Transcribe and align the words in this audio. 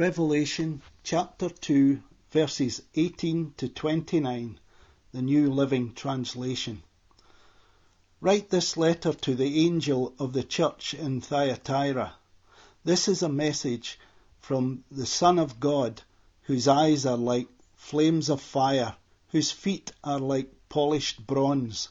Revelation 0.00 0.80
chapter 1.04 1.50
2, 1.50 2.00
verses 2.30 2.80
18 2.94 3.52
to 3.58 3.68
29, 3.68 4.58
the 5.12 5.20
New 5.20 5.52
Living 5.52 5.92
Translation. 5.92 6.82
Write 8.22 8.48
this 8.48 8.78
letter 8.78 9.12
to 9.12 9.34
the 9.34 9.66
angel 9.66 10.14
of 10.18 10.32
the 10.32 10.42
church 10.42 10.94
in 10.94 11.20
Thyatira. 11.20 12.14
This 12.82 13.08
is 13.08 13.22
a 13.22 13.28
message 13.28 13.98
from 14.38 14.84
the 14.90 15.04
Son 15.04 15.38
of 15.38 15.60
God, 15.60 16.00
whose 16.44 16.66
eyes 16.66 17.04
are 17.04 17.18
like 17.18 17.48
flames 17.76 18.30
of 18.30 18.40
fire, 18.40 18.96
whose 19.32 19.50
feet 19.50 19.92
are 20.02 20.18
like 20.18 20.50
polished 20.70 21.26
bronze. 21.26 21.90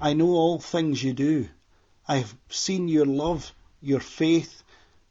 I 0.00 0.14
know 0.14 0.30
all 0.30 0.58
things 0.58 1.04
you 1.04 1.12
do. 1.12 1.48
I 2.08 2.16
have 2.16 2.34
seen 2.48 2.88
your 2.88 3.06
love, 3.06 3.54
your 3.80 4.00
faith, 4.00 4.64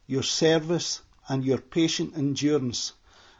your 0.08 0.24
service, 0.24 1.02
and 1.30 1.46
your 1.46 1.60
patient 1.60 2.18
endurance, 2.18 2.94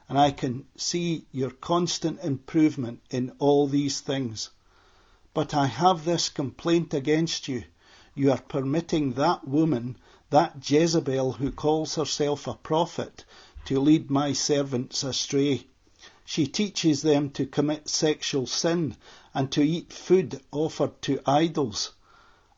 and 0.08 0.18
I 0.18 0.32
can 0.32 0.66
see 0.76 1.26
your 1.32 1.52
constant 1.52 2.20
improvement 2.22 3.02
in 3.10 3.32
all 3.40 3.68
these 3.68 4.00
things. 4.00 4.50
But 5.34 5.54
I 5.54 5.68
have 5.68 6.06
this 6.06 6.30
complaint 6.30 6.94
against 6.94 7.48
you. 7.48 7.64
You 8.14 8.32
are 8.32 8.42
permitting 8.42 9.14
that 9.14 9.48
woman, 9.48 9.98
that 10.30 10.70
Jezebel 10.70 11.34
who 11.34 11.52
calls 11.52 11.96
herself 11.96 12.48
a 12.48 12.54
prophet, 12.54 13.26
to 13.66 13.80
lead 13.80 14.10
my 14.10 14.34
servants 14.34 15.04
astray. 15.04 15.68
She 16.26 16.48
teaches 16.48 17.02
them 17.02 17.30
to 17.32 17.46
commit 17.46 17.90
sexual 17.90 18.48
sin 18.48 18.96
and 19.34 19.52
to 19.52 19.62
eat 19.62 19.92
food 19.92 20.42
offered 20.52 21.02
to 21.04 21.20
idols. 21.26 21.92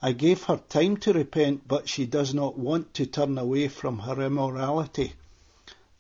I 0.02 0.12
gave 0.12 0.44
her 0.44 0.58
time 0.58 0.98
to 0.98 1.14
repent, 1.14 1.68
but 1.68 1.88
she 1.88 2.06
does 2.06 2.34
not 2.34 2.58
want 2.58 2.94
to 2.96 3.06
turn 3.06 3.38
away 3.38 3.70
from 3.70 4.00
her 4.00 4.22
immorality. 4.22 5.14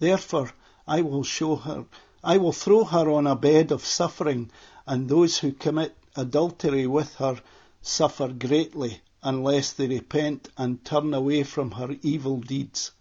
Therefore, 0.05 0.51
I 0.85 1.01
will 1.01 1.23
show 1.23 1.55
her, 1.55 1.85
I 2.25 2.35
will 2.35 2.51
throw 2.51 2.83
her 2.83 3.09
on 3.09 3.25
a 3.25 3.37
bed 3.37 3.71
of 3.71 3.85
suffering, 3.85 4.51
and 4.85 5.07
those 5.07 5.37
who 5.37 5.53
commit 5.53 5.95
adultery 6.17 6.85
with 6.85 7.15
her 7.15 7.41
suffer 7.81 8.27
greatly 8.27 8.99
unless 9.23 9.71
they 9.71 9.87
repent 9.87 10.49
and 10.57 10.83
turn 10.83 11.13
away 11.13 11.43
from 11.43 11.71
her 11.71 11.95
evil 12.01 12.41
deeds. 12.41 12.91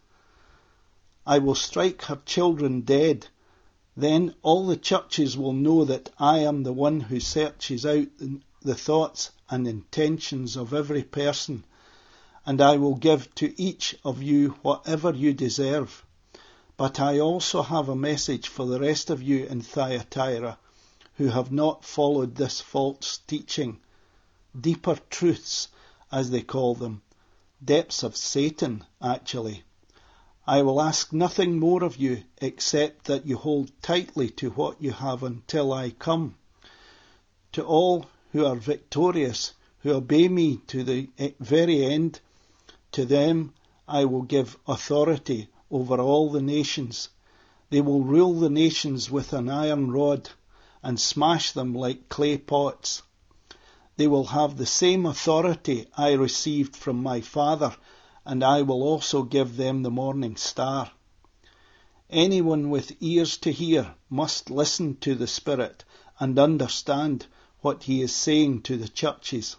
I 1.27 1.41
will 1.41 1.57
strike 1.57 2.03
her 2.03 2.21
children 2.25 2.83
dead. 2.83 3.27
Then 3.97 4.37
all 4.43 4.69
the 4.69 4.77
churches 4.77 5.37
will 5.37 5.55
know 5.55 5.85
that 5.85 6.11
I 6.21 6.39
am 6.39 6.63
the 6.63 6.73
one 6.73 7.01
who 7.01 7.19
searches 7.19 7.85
out 7.85 8.07
the 8.61 8.77
thoughts 8.77 9.33
and 9.51 9.67
intentions 9.67 10.57
of 10.57 10.73
every 10.73 11.03
person, 11.03 11.65
and 12.47 12.61
I 12.61 12.77
will 12.77 12.95
give 12.95 13.35
to 13.35 13.61
each 13.61 13.97
of 14.05 14.23
you 14.23 14.51
whatever 14.63 15.11
you 15.11 15.33
deserve. 15.33 16.05
But 16.83 16.99
I 16.99 17.21
also 17.21 17.63
have 17.63 17.89
a 17.89 17.95
message 17.95 18.49
for 18.49 18.67
the 18.67 18.81
rest 18.81 19.09
of 19.09 19.23
you 19.23 19.47
in 19.47 19.61
Thyatira 19.61 20.59
who 21.15 21.29
have 21.29 21.53
not 21.53 21.85
followed 21.85 22.35
this 22.35 22.61
false 22.61 23.21
teaching. 23.29 23.79
Deeper 24.61 24.99
truths, 25.09 25.69
as 26.11 26.31
they 26.31 26.43
call 26.43 26.75
them. 26.75 27.03
Depths 27.65 28.03
of 28.03 28.17
Satan, 28.17 28.85
actually. 29.01 29.63
I 30.45 30.63
will 30.63 30.83
ask 30.83 31.13
nothing 31.13 31.61
more 31.61 31.85
of 31.85 31.99
you 31.99 32.25
except 32.39 33.05
that 33.05 33.27
you 33.27 33.37
hold 33.37 33.71
tightly 33.81 34.29
to 34.31 34.51
what 34.51 34.83
you 34.83 34.91
have 34.91 35.23
until 35.23 35.73
I 35.73 35.91
come. 35.91 36.35
To 37.53 37.63
all 37.65 38.07
who 38.33 38.45
are 38.45 38.57
victorious, 38.57 39.53
who 39.83 39.93
obey 39.93 40.27
me 40.27 40.57
to 40.67 40.83
the 40.83 41.11
very 41.39 41.85
end, 41.85 42.19
to 42.91 43.05
them 43.05 43.55
I 43.87 44.05
will 44.05 44.23
give 44.23 44.59
authority 44.67 45.47
over 45.73 45.99
all 45.99 46.31
the 46.31 46.43
nations. 46.43 47.09
They 47.71 47.81
will 47.81 48.03
rule 48.03 48.35
the 48.35 48.51
nations 48.51 49.11
with 49.11 49.33
an 49.33 49.49
iron 49.49 49.91
rod 49.91 50.29
and 50.83 51.01
smash 51.01 51.53
them 51.53 51.75
like 51.75 52.11
clay 52.11 52.37
pots. 52.37 53.03
They 53.97 54.07
will 54.07 54.27
have 54.27 54.57
the 54.57 54.67
same 54.67 55.07
authority 55.07 55.87
I 55.97 56.13
received 56.13 56.77
from 56.77 57.03
my 57.03 57.23
Father, 57.23 57.75
and 58.25 58.45
I 58.45 58.63
will 58.63 58.83
also 58.83 59.23
give 59.23 59.57
them 59.57 59.83
the 59.83 59.91
morning 59.91 60.37
star. 60.37 60.93
Anyone 62.11 62.69
with 62.69 62.97
ears 63.01 63.39
to 63.39 63.51
hear 63.51 63.95
must 64.11 64.51
listen 64.51 64.97
to 64.97 65.15
the 65.15 65.27
Spirit 65.27 65.85
and 66.19 66.39
understand 66.39 67.27
what 67.61 67.85
he 67.85 68.03
is 68.03 68.15
saying 68.15 68.61
to 68.63 68.77
the 68.77 68.89
churches. 68.89 69.57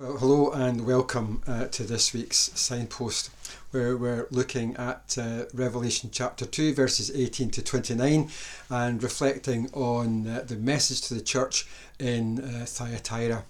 Well, 0.00 0.18
hello 0.18 0.52
and 0.52 0.86
welcome 0.86 1.42
uh, 1.44 1.64
to 1.66 1.82
this 1.82 2.14
week's 2.14 2.52
signpost, 2.54 3.30
where 3.72 3.96
we're 3.96 4.28
looking 4.30 4.76
at 4.76 5.18
uh, 5.20 5.46
Revelation 5.52 6.10
chapter 6.12 6.46
2, 6.46 6.72
verses 6.72 7.10
18 7.12 7.50
to 7.50 7.62
29, 7.64 8.30
and 8.70 9.02
reflecting 9.02 9.68
on 9.72 10.28
uh, 10.28 10.44
the 10.46 10.54
message 10.54 11.00
to 11.08 11.14
the 11.14 11.20
church 11.20 11.66
in 11.98 12.38
uh, 12.38 12.64
Thyatira. 12.64 13.42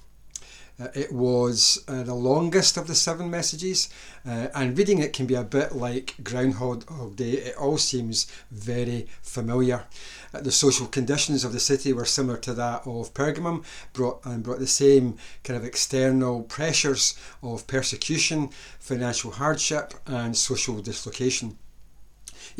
Uh, 0.80 0.88
it 0.94 1.12
was 1.12 1.82
uh, 1.88 2.04
the 2.04 2.14
longest 2.14 2.76
of 2.76 2.86
the 2.86 2.94
seven 2.94 3.28
messages, 3.28 3.88
uh, 4.24 4.46
and 4.54 4.78
reading 4.78 4.98
it 4.98 5.12
can 5.12 5.26
be 5.26 5.34
a 5.34 5.42
bit 5.42 5.74
like 5.74 6.14
Groundhog 6.22 7.16
Day. 7.16 7.32
It 7.32 7.56
all 7.56 7.78
seems 7.78 8.26
very 8.50 9.08
familiar. 9.20 9.84
Uh, 10.32 10.40
the 10.40 10.52
social 10.52 10.86
conditions 10.86 11.42
of 11.42 11.52
the 11.52 11.58
city 11.58 11.92
were 11.92 12.04
similar 12.04 12.38
to 12.38 12.54
that 12.54 12.86
of 12.86 13.12
Pergamum, 13.12 13.64
brought 13.92 14.24
and 14.24 14.44
brought 14.44 14.60
the 14.60 14.66
same 14.68 15.16
kind 15.42 15.56
of 15.56 15.64
external 15.64 16.42
pressures 16.42 17.18
of 17.42 17.66
persecution, 17.66 18.50
financial 18.78 19.32
hardship, 19.32 19.94
and 20.06 20.36
social 20.36 20.80
dislocation. 20.80 21.58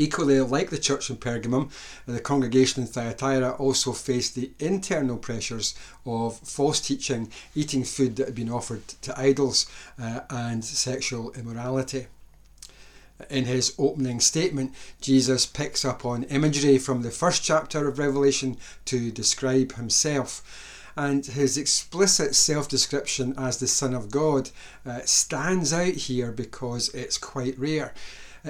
Equally, 0.01 0.41
like 0.41 0.71
the 0.71 0.79
church 0.79 1.11
in 1.11 1.17
Pergamum, 1.17 1.71
the 2.07 2.21
congregation 2.21 2.83
in 2.83 2.89
Thyatira 2.89 3.51
also 3.59 3.93
faced 3.93 4.37
the 4.37 4.53
internal 4.61 5.17
pressures 5.17 5.75
of 6.07 6.39
false 6.39 6.81
teaching, 6.81 7.33
eating 7.57 7.83
food 7.83 8.15
that 8.15 8.27
had 8.27 8.35
been 8.37 8.49
offered 8.49 8.87
to 9.03 9.21
idols, 9.21 9.67
uh, 10.01 10.21
and 10.31 10.65
sexual 10.65 11.33
immorality. 11.33 12.07
In 13.29 13.47
his 13.47 13.75
opening 13.77 14.21
statement, 14.21 14.73
Jesus 15.01 15.47
picks 15.47 15.85
up 15.85 16.05
on 16.05 16.23
imagery 16.25 16.79
from 16.79 17.03
the 17.03 17.11
first 17.11 17.43
chapter 17.43 17.89
of 17.89 17.99
Revelation 17.99 18.57
to 18.85 19.11
describe 19.11 19.73
himself 19.73 20.85
and 20.97 21.27
his 21.27 21.59
explicit 21.59 22.37
self 22.37 22.69
description 22.69 23.35
as 23.37 23.59
the 23.59 23.67
Son 23.67 23.95
of 23.95 24.13
God 24.13 24.51
uh, 24.87 25.01
stands 25.05 25.73
out 25.73 25.95
here 25.95 26.31
because 26.31 26.89
it's 26.91 27.19
quite 27.19 27.59
rare. 27.59 27.93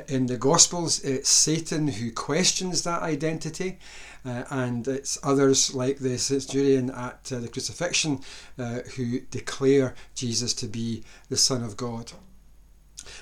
In 0.06 0.26
the 0.26 0.36
Gospels, 0.36 1.00
it's 1.00 1.28
Satan 1.28 1.88
who 1.88 2.12
questions 2.12 2.82
that 2.82 3.02
identity, 3.02 3.78
uh, 4.24 4.44
and 4.50 4.86
it's 4.86 5.18
others 5.22 5.74
like 5.74 5.98
the 5.98 6.18
centurion 6.18 6.90
at 6.90 7.30
uh, 7.32 7.38
the 7.38 7.48
crucifixion 7.48 8.20
uh, 8.58 8.80
who 8.96 9.20
declare 9.20 9.94
Jesus 10.14 10.52
to 10.54 10.66
be 10.66 11.04
the 11.28 11.36
Son 11.36 11.62
of 11.62 11.76
God. 11.76 12.12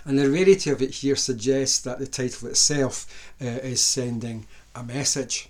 And 0.05 0.19
the 0.19 0.31
rarity 0.31 0.71
of 0.71 0.83
it 0.83 0.91
here 0.91 1.17
suggests 1.17 1.81
that 1.81 1.99
the 1.99 2.07
title 2.07 2.49
itself 2.49 3.07
uh, 3.41 3.45
is 3.45 3.81
sending 3.81 4.47
a 4.75 4.83
message. 4.83 5.49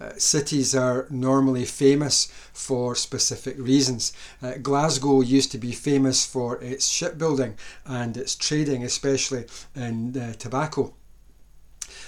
Uh, 0.00 0.12
cities 0.16 0.74
are 0.74 1.06
normally 1.10 1.64
famous 1.64 2.26
for 2.52 2.94
specific 2.94 3.56
reasons. 3.58 4.12
Uh, 4.42 4.54
Glasgow 4.62 5.20
used 5.20 5.50
to 5.52 5.58
be 5.58 5.72
famous 5.72 6.24
for 6.24 6.62
its 6.62 6.86
shipbuilding 6.88 7.56
and 7.84 8.16
its 8.16 8.36
trading, 8.36 8.84
especially 8.84 9.46
in 9.74 10.16
uh, 10.16 10.32
tobacco. 10.34 10.94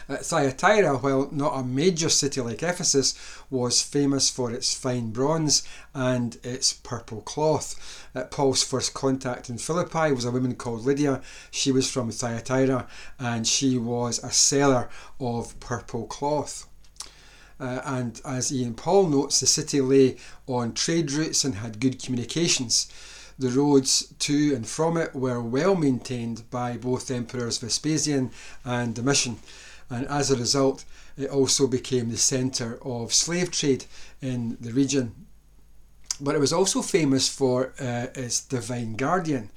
Uh, 0.09 0.17
Thyatira, 0.17 0.97
while 0.99 1.29
not 1.31 1.59
a 1.59 1.63
major 1.63 2.09
city 2.09 2.41
like 2.41 2.63
Ephesus, 2.63 3.15
was 3.49 3.83
famous 3.83 4.29
for 4.31 4.51
its 4.51 4.75
fine 4.75 5.11
bronze 5.11 5.63
and 5.95 6.39
its 6.43 6.73
purple 6.73 7.21
cloth. 7.21 8.09
Uh, 8.15 8.25
Paul's 8.25 8.63
first 8.63 8.95
contact 8.95 9.49
in 9.49 9.59
Philippi 9.59 10.13
was 10.13 10.25
a 10.25 10.31
woman 10.31 10.55
called 10.55 10.85
Lydia. 10.85 11.23
She 11.51 11.71
was 11.71 11.91
from 11.91 12.11
Thyatira 12.11 12.89
and 13.19 13.47
she 13.47 13.79
was 13.79 14.23
a 14.23 14.33
seller 14.33 14.89
of 15.21 15.59
purple 15.61 16.07
cloth. 16.07 16.67
Uh, 17.61 17.83
and 17.85 18.23
as 18.25 18.53
Ian 18.53 18.75
Paul 18.75 19.09
notes, 19.09 19.41
the 19.41 19.47
city 19.47 19.81
lay 19.83 20.17
on 20.47 20.73
trade 20.73 21.13
routes 21.13 21.45
and 21.45 21.57
had 21.57 21.79
good 21.79 22.03
communications. 22.03 22.89
The 23.39 23.51
roads 23.51 24.13
to 24.21 24.55
and 24.55 24.67
from 24.67 24.97
it 24.97 25.15
were 25.15 25.41
well 25.41 25.75
maintained 25.75 26.51
by 26.51 26.77
both 26.77 27.11
Emperors 27.11 27.59
Vespasian 27.59 28.31
and 28.65 28.95
Domitian, 28.95 29.39
and 29.91 30.07
as 30.07 30.31
a 30.31 30.37
result, 30.37 30.85
it 31.17 31.29
also 31.29 31.67
became 31.67 32.09
the 32.11 32.17
centre 32.17 32.79
of 32.83 33.13
slave 33.13 33.51
trade 33.51 33.85
in 34.23 34.57
the 34.61 34.73
region. 34.73 35.27
But 36.21 36.35
it 36.35 36.41
was 36.41 36.53
also 36.53 36.83
famous 36.83 37.29
for 37.29 37.73
uh, 37.81 38.07
its 38.15 38.41
divine 38.41 38.95
guardian, 38.95 39.51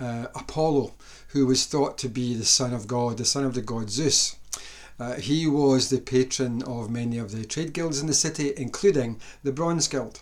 uh, 0.00 0.26
Apollo, 0.34 0.94
who 1.28 1.46
was 1.46 1.66
thought 1.66 1.98
to 1.98 2.08
be 2.08 2.34
the 2.34 2.44
son 2.44 2.72
of 2.72 2.86
God, 2.86 3.18
the 3.18 3.24
son 3.24 3.44
of 3.44 3.54
the 3.54 3.62
god 3.62 3.90
Zeus. 3.90 4.36
Uh, 4.98 5.14
he 5.14 5.46
was 5.46 5.90
the 5.90 6.00
patron 6.00 6.62
of 6.62 6.90
many 6.90 7.18
of 7.18 7.32
the 7.32 7.44
trade 7.44 7.72
guilds 7.72 8.00
in 8.00 8.06
the 8.06 8.14
city, 8.14 8.52
including 8.56 9.20
the 9.42 9.52
Bronze 9.52 9.88
Guild. 9.88 10.20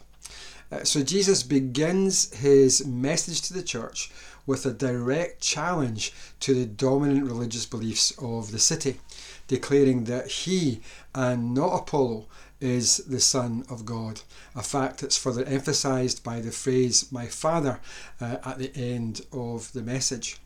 Uh, 0.70 0.82
so 0.84 1.02
Jesus 1.02 1.42
begins 1.42 2.32
his 2.34 2.86
message 2.86 3.42
to 3.42 3.52
the 3.52 3.62
church 3.62 4.10
with 4.46 4.64
a 4.64 4.72
direct 4.72 5.40
challenge 5.40 6.12
to 6.40 6.54
the 6.54 6.66
dominant 6.66 7.24
religious 7.24 7.66
beliefs 7.66 8.12
of 8.19 8.50
the 8.50 8.58
city, 8.58 8.98
declaring 9.46 10.04
that 10.04 10.28
he 10.28 10.80
and 11.14 11.54
not 11.54 11.82
Apollo 11.82 12.26
is 12.60 12.98
the 12.98 13.20
Son 13.20 13.64
of 13.68 13.84
God, 13.84 14.22
a 14.54 14.62
fact 14.62 15.00
that's 15.00 15.18
further 15.18 15.44
emphasised 15.44 16.22
by 16.22 16.40
the 16.40 16.52
phrase, 16.52 17.10
my 17.10 17.26
Father, 17.26 17.80
uh, 18.20 18.38
at 18.44 18.58
the 18.58 18.75
end 18.76 19.20
of 19.32 19.72
the 19.72 19.82
message. 19.82 20.38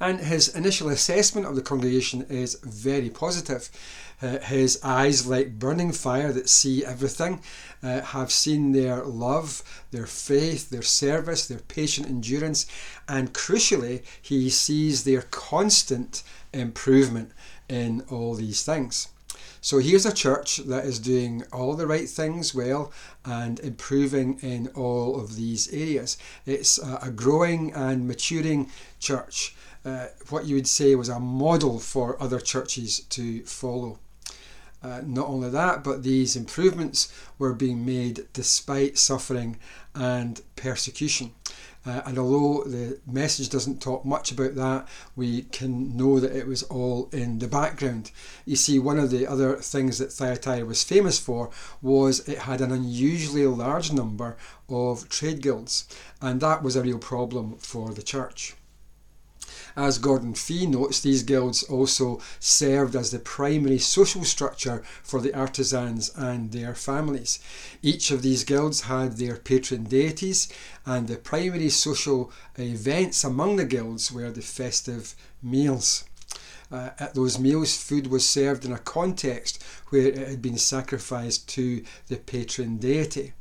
And 0.00 0.20
his 0.20 0.48
initial 0.48 0.88
assessment 0.88 1.46
of 1.46 1.54
the 1.54 1.62
congregation 1.62 2.26
is 2.28 2.58
very 2.62 3.10
positive. 3.10 3.70
Uh, 4.20 4.38
his 4.38 4.78
eyes, 4.84 5.26
like 5.26 5.58
burning 5.58 5.92
fire 5.92 6.32
that 6.32 6.48
see 6.48 6.84
everything, 6.84 7.40
uh, 7.82 8.00
have 8.00 8.30
seen 8.30 8.72
their 8.72 9.02
love, 9.04 9.62
their 9.90 10.06
faith, 10.06 10.70
their 10.70 10.82
service, 10.82 11.46
their 11.46 11.58
patient 11.58 12.08
endurance, 12.08 12.66
and 13.08 13.32
crucially, 13.32 14.02
he 14.20 14.48
sees 14.48 15.02
their 15.02 15.22
constant 15.22 16.22
improvement 16.52 17.32
in 17.68 18.02
all 18.10 18.34
these 18.34 18.62
things. 18.62 19.08
So 19.64 19.78
here's 19.78 20.04
a 20.04 20.12
church 20.12 20.56
that 20.56 20.84
is 20.84 20.98
doing 20.98 21.44
all 21.52 21.74
the 21.74 21.86
right 21.86 22.08
things 22.08 22.52
well 22.52 22.92
and 23.24 23.60
improving 23.60 24.40
in 24.42 24.66
all 24.74 25.20
of 25.20 25.36
these 25.36 25.72
areas. 25.72 26.18
It's 26.44 26.78
a 26.78 27.12
growing 27.14 27.72
and 27.72 28.08
maturing 28.08 28.70
church, 28.98 29.54
uh, 29.84 30.06
what 30.28 30.46
you 30.46 30.54
would 30.54 30.66
say 30.66 30.94
was 30.94 31.08
a 31.08 31.18
model 31.20 31.78
for 31.78 32.20
other 32.22 32.40
churches 32.40 33.00
to 33.00 33.42
follow. 33.44 33.98
Uh, 34.82 35.00
not 35.04 35.28
only 35.28 35.48
that, 35.48 35.84
but 35.84 36.02
these 36.02 36.34
improvements 36.34 37.12
were 37.38 37.52
being 37.52 37.84
made 37.84 38.26
despite 38.32 38.98
suffering 38.98 39.56
and 39.94 40.40
persecution. 40.56 41.32
Uh, 41.84 42.00
and 42.06 42.18
although 42.18 42.62
the 42.64 43.00
message 43.06 43.48
doesn't 43.48 43.82
talk 43.82 44.04
much 44.04 44.30
about 44.30 44.54
that, 44.54 44.86
we 45.16 45.42
can 45.42 45.96
know 45.96 46.20
that 46.20 46.34
it 46.34 46.46
was 46.46 46.62
all 46.64 47.08
in 47.12 47.40
the 47.40 47.48
background. 47.48 48.10
You 48.44 48.56
see, 48.56 48.78
one 48.78 48.98
of 48.98 49.10
the 49.10 49.26
other 49.26 49.56
things 49.56 49.98
that 49.98 50.12
Thyatira 50.12 50.64
was 50.64 50.84
famous 50.84 51.18
for 51.18 51.50
was 51.80 52.28
it 52.28 52.38
had 52.38 52.60
an 52.60 52.70
unusually 52.70 53.46
large 53.46 53.92
number 53.92 54.36
of 54.68 55.08
trade 55.08 55.42
guilds, 55.42 55.88
and 56.20 56.40
that 56.40 56.62
was 56.62 56.76
a 56.76 56.82
real 56.82 56.98
problem 56.98 57.56
for 57.56 57.92
the 57.92 58.02
church. 58.02 58.54
As 59.76 59.98
Gordon 59.98 60.34
Fee 60.34 60.66
notes, 60.66 61.00
these 61.00 61.22
guilds 61.22 61.62
also 61.62 62.20
served 62.38 62.94
as 62.94 63.10
the 63.10 63.18
primary 63.18 63.78
social 63.78 64.24
structure 64.24 64.82
for 65.02 65.20
the 65.20 65.34
artisans 65.34 66.10
and 66.14 66.52
their 66.52 66.74
families. 66.74 67.38
Each 67.82 68.10
of 68.10 68.22
these 68.22 68.44
guilds 68.44 68.82
had 68.82 69.16
their 69.16 69.36
patron 69.36 69.84
deities, 69.84 70.48
and 70.84 71.08
the 71.08 71.16
primary 71.16 71.70
social 71.70 72.30
events 72.58 73.24
among 73.24 73.56
the 73.56 73.64
guilds 73.64 74.12
were 74.12 74.30
the 74.30 74.42
festive 74.42 75.14
meals. 75.42 76.04
Uh, 76.70 76.90
at 76.98 77.14
those 77.14 77.38
meals, 77.38 77.76
food 77.76 78.06
was 78.06 78.26
served 78.26 78.64
in 78.64 78.72
a 78.72 78.78
context 78.78 79.62
where 79.90 80.08
it 80.08 80.16
had 80.16 80.40
been 80.40 80.56
sacrificed 80.56 81.46
to 81.48 81.84
the 82.08 82.16
patron 82.16 82.78
deity. 82.78 83.34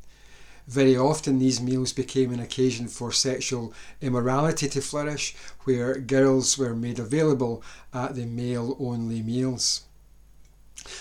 Very 0.71 0.95
often, 0.95 1.37
these 1.37 1.59
meals 1.59 1.91
became 1.91 2.31
an 2.31 2.39
occasion 2.39 2.87
for 2.87 3.11
sexual 3.11 3.73
immorality 3.99 4.69
to 4.69 4.79
flourish, 4.79 5.35
where 5.65 5.99
girls 5.99 6.57
were 6.57 6.73
made 6.73 6.97
available 6.97 7.61
at 7.93 8.15
the 8.15 8.25
male 8.25 8.77
only 8.79 9.21
meals. 9.21 9.81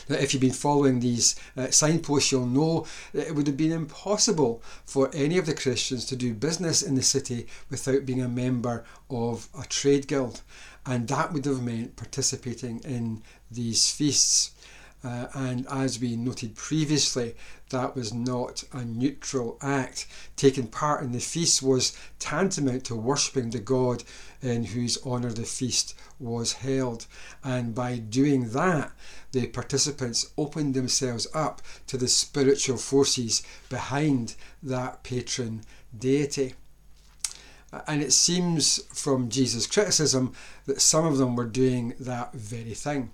Now, 0.09 0.17
if 0.17 0.35
you've 0.35 0.41
been 0.41 0.51
following 0.51 0.99
these 0.99 1.37
uh, 1.57 1.71
signposts, 1.71 2.33
you'll 2.33 2.47
know 2.47 2.85
that 3.13 3.29
it 3.29 3.37
would 3.37 3.47
have 3.47 3.57
been 3.57 3.71
impossible 3.71 4.61
for 4.85 5.09
any 5.15 5.39
of 5.39 5.47
the 5.47 5.55
Christians 5.55 6.05
to 6.07 6.17
do 6.17 6.35
business 6.35 6.83
in 6.83 6.97
the 6.97 7.03
city 7.03 7.47
without 7.71 8.05
being 8.05 8.23
a 8.23 8.29
member 8.29 8.85
of 9.09 9.49
a 9.57 9.65
trade 9.69 10.09
guild, 10.09 10.43
and 10.85 11.07
that 11.07 11.33
would 11.33 11.45
have 11.45 11.63
meant 11.63 11.95
participating 11.95 12.81
in 12.81 13.23
these 13.53 13.89
feasts. 13.89 14.51
Uh, 15.03 15.27
and 15.35 15.67
as 15.71 15.99
we 15.99 16.15
noted 16.15 16.55
previously, 16.55 17.35
that 17.71 17.97
was 17.97 18.13
not 18.13 18.65
a 18.73 18.85
neutral 18.85 19.57
act. 19.63 20.07
Taking 20.37 20.67
part 20.67 21.03
in 21.03 21.13
the 21.13 21.21
feast 21.21 21.63
was 21.63 21.97
tantamount 22.19 22.85
to 22.85 22.95
worshipping 22.95 23.51
the 23.51 23.61
God 23.61 24.05
in 24.43 24.65
whose 24.65 24.99
honour 25.05 25.33
the 25.33 25.45
feast 25.45 25.95
was 26.19 26.55
held. 26.55 27.07
And 27.43 27.75
by 27.75 27.97
doing 27.97 28.51
that, 28.51 28.93
the 29.33 29.47
participants 29.47 30.31
opened 30.37 30.75
themselves 30.75 31.27
up 31.33 31.63
to 31.87 31.97
the 31.97 32.09
spiritual 32.09 32.77
forces 32.77 33.43
behind 33.69 34.35
that 34.63 35.03
patron 35.03 35.63
deity. 35.97 36.55
And 37.87 38.03
it 38.03 38.13
seems 38.13 38.83
from 38.93 39.29
Jesus' 39.29 39.67
criticism 39.67 40.35
that 40.67 40.81
some 40.81 41.07
of 41.07 41.19
them 41.19 41.37
were 41.37 41.47
doing 41.47 41.95
that 42.01 42.33
very 42.35 42.75
thing. 42.75 43.13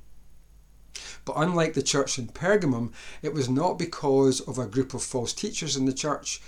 But 1.25 1.37
unlike 1.37 1.75
the 1.75 1.83
church 1.83 2.19
in 2.19 2.29
Pergamum, 2.29 2.93
it 3.23 3.35
was 3.35 3.49
not 3.49 3.79
because 3.79 4.41
of 4.41 4.59
a 4.59 4.67
group 4.67 4.95
of 4.95 5.03
false 5.03 5.33
teachers 5.33 5.77
in 5.77 5.85
the 5.85 5.93
church, 5.93 6.41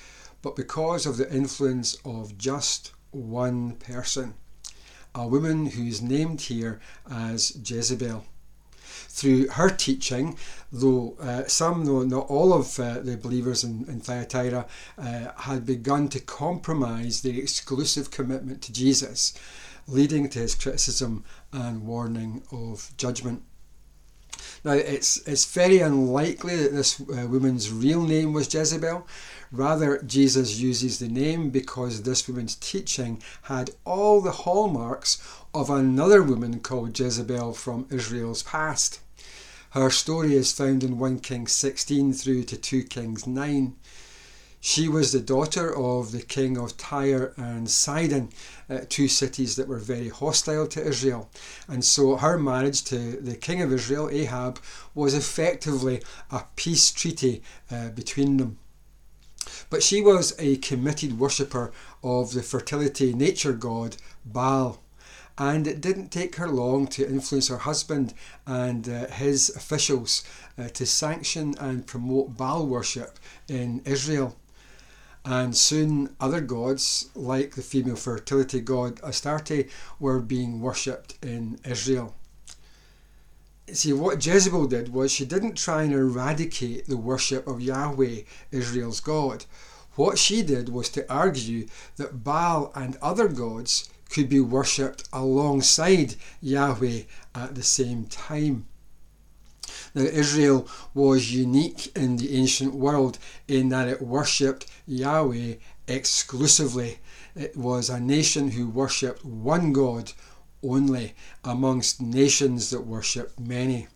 but 0.42 0.56
because 0.56 1.06
of 1.06 1.16
the 1.16 1.32
influence 1.32 1.96
of 2.04 2.38
just 2.38 2.92
one 3.10 3.72
person, 3.76 4.34
a 5.14 5.26
woman 5.26 5.66
who 5.66 5.84
is 5.84 6.02
named 6.02 6.42
here 6.42 6.80
as 7.10 7.56
Jezebel. 7.64 8.24
Through 9.08 9.48
her 9.48 9.68
teaching, 9.70 10.38
though 10.70 11.16
uh, 11.20 11.46
some, 11.46 11.84
though 11.84 12.04
not 12.04 12.28
all 12.28 12.52
of 12.52 12.78
uh, 12.78 13.00
the 13.00 13.16
believers 13.16 13.64
in, 13.64 13.84
in 13.88 14.00
Thyatira 14.00 14.66
uh, 14.96 15.32
had 15.36 15.66
begun 15.66 16.08
to 16.10 16.20
compromise 16.20 17.22
their 17.22 17.34
exclusive 17.34 18.10
commitment 18.10 18.62
to 18.62 18.72
Jesus, 18.72 19.34
leading 19.88 20.28
to 20.30 20.38
his 20.38 20.54
criticism 20.54 21.24
and 21.52 21.86
warning 21.86 22.42
of 22.52 22.92
judgment. 22.96 23.42
Now, 24.64 24.72
it's, 24.72 25.16
it's 25.26 25.44
very 25.44 25.78
unlikely 25.80 26.56
that 26.56 26.72
this 26.72 27.00
uh, 27.00 27.26
woman's 27.28 27.72
real 27.72 28.02
name 28.02 28.32
was 28.32 28.52
Jezebel. 28.52 29.06
Rather, 29.50 30.02
Jesus 30.02 30.58
uses 30.58 30.98
the 30.98 31.08
name 31.08 31.50
because 31.50 32.02
this 32.02 32.28
woman's 32.28 32.56
teaching 32.56 33.22
had 33.42 33.70
all 33.84 34.20
the 34.20 34.32
hallmarks 34.32 35.22
of 35.54 35.70
another 35.70 36.22
woman 36.22 36.60
called 36.60 36.98
Jezebel 36.98 37.54
from 37.54 37.86
Israel's 37.90 38.42
past. 38.42 39.00
Her 39.70 39.90
story 39.90 40.34
is 40.34 40.52
found 40.52 40.82
in 40.82 40.98
1 40.98 41.20
Kings 41.20 41.52
16 41.52 42.12
through 42.12 42.44
to 42.44 42.56
2 42.56 42.84
Kings 42.84 43.26
9. 43.26 43.76
She 44.60 44.88
was 44.88 45.12
the 45.12 45.20
daughter 45.20 45.74
of 45.74 46.10
the 46.10 46.20
king 46.20 46.58
of 46.58 46.76
Tyre 46.76 47.32
and 47.36 47.70
Sidon, 47.70 48.30
uh, 48.68 48.80
two 48.88 49.06
cities 49.06 49.54
that 49.54 49.68
were 49.68 49.78
very 49.78 50.08
hostile 50.08 50.66
to 50.66 50.84
Israel. 50.84 51.30
And 51.68 51.84
so 51.84 52.16
her 52.16 52.36
marriage 52.36 52.82
to 52.84 53.12
the 53.20 53.36
king 53.36 53.62
of 53.62 53.72
Israel, 53.72 54.10
Ahab, 54.10 54.58
was 54.96 55.14
effectively 55.14 56.02
a 56.32 56.42
peace 56.56 56.90
treaty 56.90 57.40
uh, 57.70 57.90
between 57.90 58.36
them. 58.38 58.58
But 59.70 59.84
she 59.84 60.02
was 60.02 60.34
a 60.40 60.56
committed 60.56 61.20
worshipper 61.20 61.72
of 62.02 62.32
the 62.32 62.42
fertility 62.42 63.14
nature 63.14 63.52
god 63.52 63.96
Baal. 64.26 64.82
And 65.38 65.68
it 65.68 65.80
didn't 65.80 66.10
take 66.10 66.34
her 66.34 66.48
long 66.48 66.88
to 66.88 67.08
influence 67.08 67.46
her 67.46 67.58
husband 67.58 68.12
and 68.44 68.88
uh, 68.88 69.06
his 69.06 69.50
officials 69.50 70.24
uh, 70.58 70.68
to 70.70 70.84
sanction 70.84 71.54
and 71.60 71.86
promote 71.86 72.36
Baal 72.36 72.66
worship 72.66 73.20
in 73.46 73.82
Israel 73.84 74.36
and 75.28 75.54
soon 75.54 76.16
other 76.18 76.40
gods, 76.40 77.10
like 77.14 77.54
the 77.54 77.60
female 77.60 77.96
fertility 77.96 78.62
god 78.62 78.98
Astarte, 79.02 79.68
were 80.00 80.20
being 80.20 80.62
worshipped 80.62 81.22
in 81.22 81.60
Israel. 81.66 82.14
See, 83.70 83.92
what 83.92 84.24
Jezebel 84.24 84.68
did 84.68 84.88
was 84.88 85.12
she 85.12 85.26
didn't 85.26 85.58
try 85.58 85.82
and 85.82 85.92
eradicate 85.92 86.86
the 86.86 86.96
worship 86.96 87.46
of 87.46 87.60
Yahweh, 87.60 88.22
Israel's 88.50 89.00
God. 89.00 89.44
What 89.96 90.16
she 90.16 90.42
did 90.42 90.70
was 90.70 90.88
to 90.90 91.12
argue 91.12 91.66
that 91.96 92.24
Baal 92.24 92.72
and 92.74 92.96
other 93.02 93.28
gods 93.28 93.90
could 94.08 94.30
be 94.30 94.40
worshipped 94.40 95.06
alongside 95.12 96.14
Yahweh 96.40 97.02
at 97.34 97.54
the 97.54 97.62
same 97.62 98.06
time. 98.06 98.66
Now, 99.94 100.02
Israel 100.02 100.68
was 100.94 101.34
unique 101.34 101.96
in 101.96 102.16
the 102.16 102.36
ancient 102.36 102.74
world 102.74 103.18
in 103.46 103.68
that 103.70 103.88
it 103.88 104.02
worshipped 104.02 104.66
Yahweh 104.86 105.54
exclusively. 105.86 107.00
It 107.34 107.56
was 107.56 107.88
a 107.88 108.00
nation 108.00 108.52
who 108.52 108.68
worshipped 108.68 109.24
one 109.24 109.72
God 109.72 110.12
only 110.62 111.14
amongst 111.44 112.00
nations 112.00 112.70
that 112.70 112.86
worshipped 112.86 113.38
many. 113.38 113.88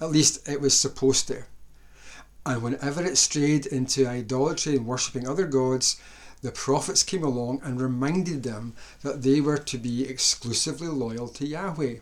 At 0.00 0.10
least 0.10 0.48
it 0.48 0.60
was 0.60 0.78
supposed 0.78 1.28
to. 1.28 1.44
And 2.46 2.62
whenever 2.62 3.02
it 3.02 3.16
strayed 3.16 3.64
into 3.66 4.06
idolatry 4.06 4.76
and 4.76 4.86
worshipping 4.86 5.26
other 5.26 5.46
gods, 5.46 5.96
the 6.42 6.52
prophets 6.52 7.02
came 7.02 7.24
along 7.24 7.62
and 7.64 7.80
reminded 7.80 8.42
them 8.42 8.74
that 9.00 9.22
they 9.22 9.40
were 9.40 9.56
to 9.56 9.78
be 9.78 10.06
exclusively 10.06 10.88
loyal 10.88 11.28
to 11.28 11.46
Yahweh. 11.46 12.00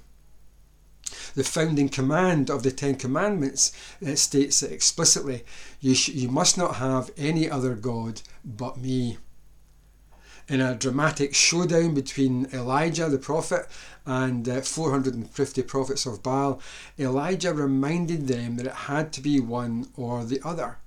The 1.35 1.45
founding 1.45 1.89
command 1.89 2.51
of 2.51 2.63
the 2.63 2.71
Ten 2.73 2.97
Commandments 2.97 3.73
it 4.01 4.17
states 4.17 4.63
it 4.63 4.73
explicitly 4.73 5.45
you, 5.81 5.95
sh- 5.95 6.09
you 6.09 6.29
must 6.29 6.57
not 6.57 6.77
have 6.77 7.11
any 7.17 7.51
other 7.51 7.75
God 7.75 8.23
but 8.45 8.79
me. 8.79 9.19
in 10.49 10.61
a 10.61 10.75
dramatic 10.75 11.35
showdown 11.35 11.95
between 11.95 12.47
Elijah 12.53 13.09
the 13.09 13.19
prophet 13.19 13.67
and 14.05 14.49
uh, 14.49 14.61
450 14.61 15.63
prophets 15.63 16.05
of 16.05 16.23
Baal, 16.23 16.61
Elijah 16.99 17.55
reminded 17.55 18.27
them 18.27 18.57
that 18.57 18.67
it 18.67 18.73
had 18.73 19.13
to 19.13 19.21
be 19.21 19.39
one 19.39 19.89
or 19.97 20.25
the 20.25 20.41
other. 20.45 20.79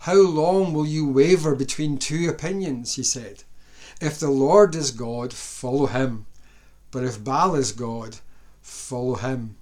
How 0.00 0.20
long 0.20 0.72
will 0.72 0.86
you 0.86 1.06
waver 1.06 1.54
between 1.54 1.98
two 1.98 2.28
opinions? 2.28 2.94
he 2.94 3.02
said. 3.02 3.44
If 4.00 4.18
the 4.18 4.30
Lord 4.30 4.74
is 4.74 4.92
God, 4.92 5.34
follow 5.34 5.86
him. 5.86 6.24
But 6.90 7.04
if 7.04 7.22
Baal 7.22 7.54
is 7.54 7.72
God, 7.72 8.16
follow 8.62 9.16
him. 9.16 9.56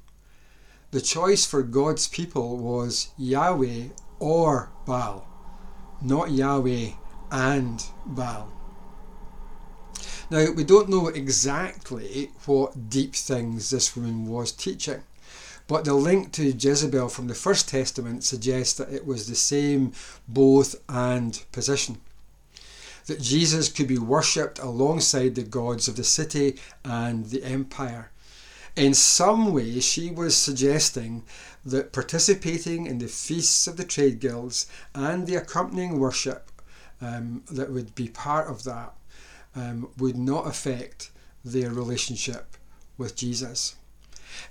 The 0.90 1.00
choice 1.00 1.45
for 1.45 1.62
God's 1.62 2.09
people 2.09 2.57
was 2.57 3.09
Yahweh 3.19 3.88
or 4.19 4.71
Baal, 4.87 5.26
not 6.00 6.31
Yahweh 6.31 6.93
and 7.31 7.85
Baal. 8.07 8.52
Now, 10.31 10.50
we 10.50 10.64
don't 10.64 10.90
know 10.90 11.09
exactly 11.09 12.31
what 12.45 12.90
deep 12.90 13.14
things 13.14 13.71
this 13.71 13.97
woman 13.97 14.26
was 14.26 14.52
teaching, 14.52 15.02
but 15.67 15.85
the 15.85 15.95
link 15.95 16.33
to 16.33 16.52
Jezebel 16.52 17.09
from 17.09 17.28
the 17.28 17.35
First 17.35 17.69
Testament 17.69 18.25
suggests 18.25 18.75
that 18.78 18.93
it 18.93 19.07
was 19.07 19.26
the 19.26 19.35
same 19.35 19.93
both 20.26 20.76
and 20.88 21.43
position. 21.52 22.00
That 23.07 23.23
Jesus 23.23 23.71
could 23.71 23.88
be 23.88 23.99
worshipped 23.99 24.59
alongside 24.59 25.35
the 25.35 25.43
gods 25.43 25.88
of 25.88 25.97
the 25.97 26.05
city 26.05 26.59
and 26.85 27.26
the 27.26 27.43
empire. 27.43 28.11
In 28.78 28.94
some 28.94 29.52
way, 29.52 29.80
she 29.80 30.08
was 30.08 30.37
suggesting 30.37 31.25
that 31.64 31.92
participating 31.92 32.87
in 32.87 32.99
the 32.99 33.08
feasts 33.08 33.66
of 33.66 33.76
the 33.76 33.82
trade 33.82 34.20
guilds 34.20 34.66
and 34.94 35.26
the 35.26 35.35
accompanying 35.35 35.99
worship 35.99 36.52
um, 37.00 37.42
that 37.50 37.73
would 37.73 37.97
be 37.97 38.06
part 38.06 38.49
of 38.49 38.62
that 38.62 38.94
um, 39.56 39.90
would 39.99 40.16
not 40.16 40.47
affect 40.47 41.11
their 41.44 41.70
relationship 41.70 42.56
with 42.97 43.16
Jesus. 43.16 43.75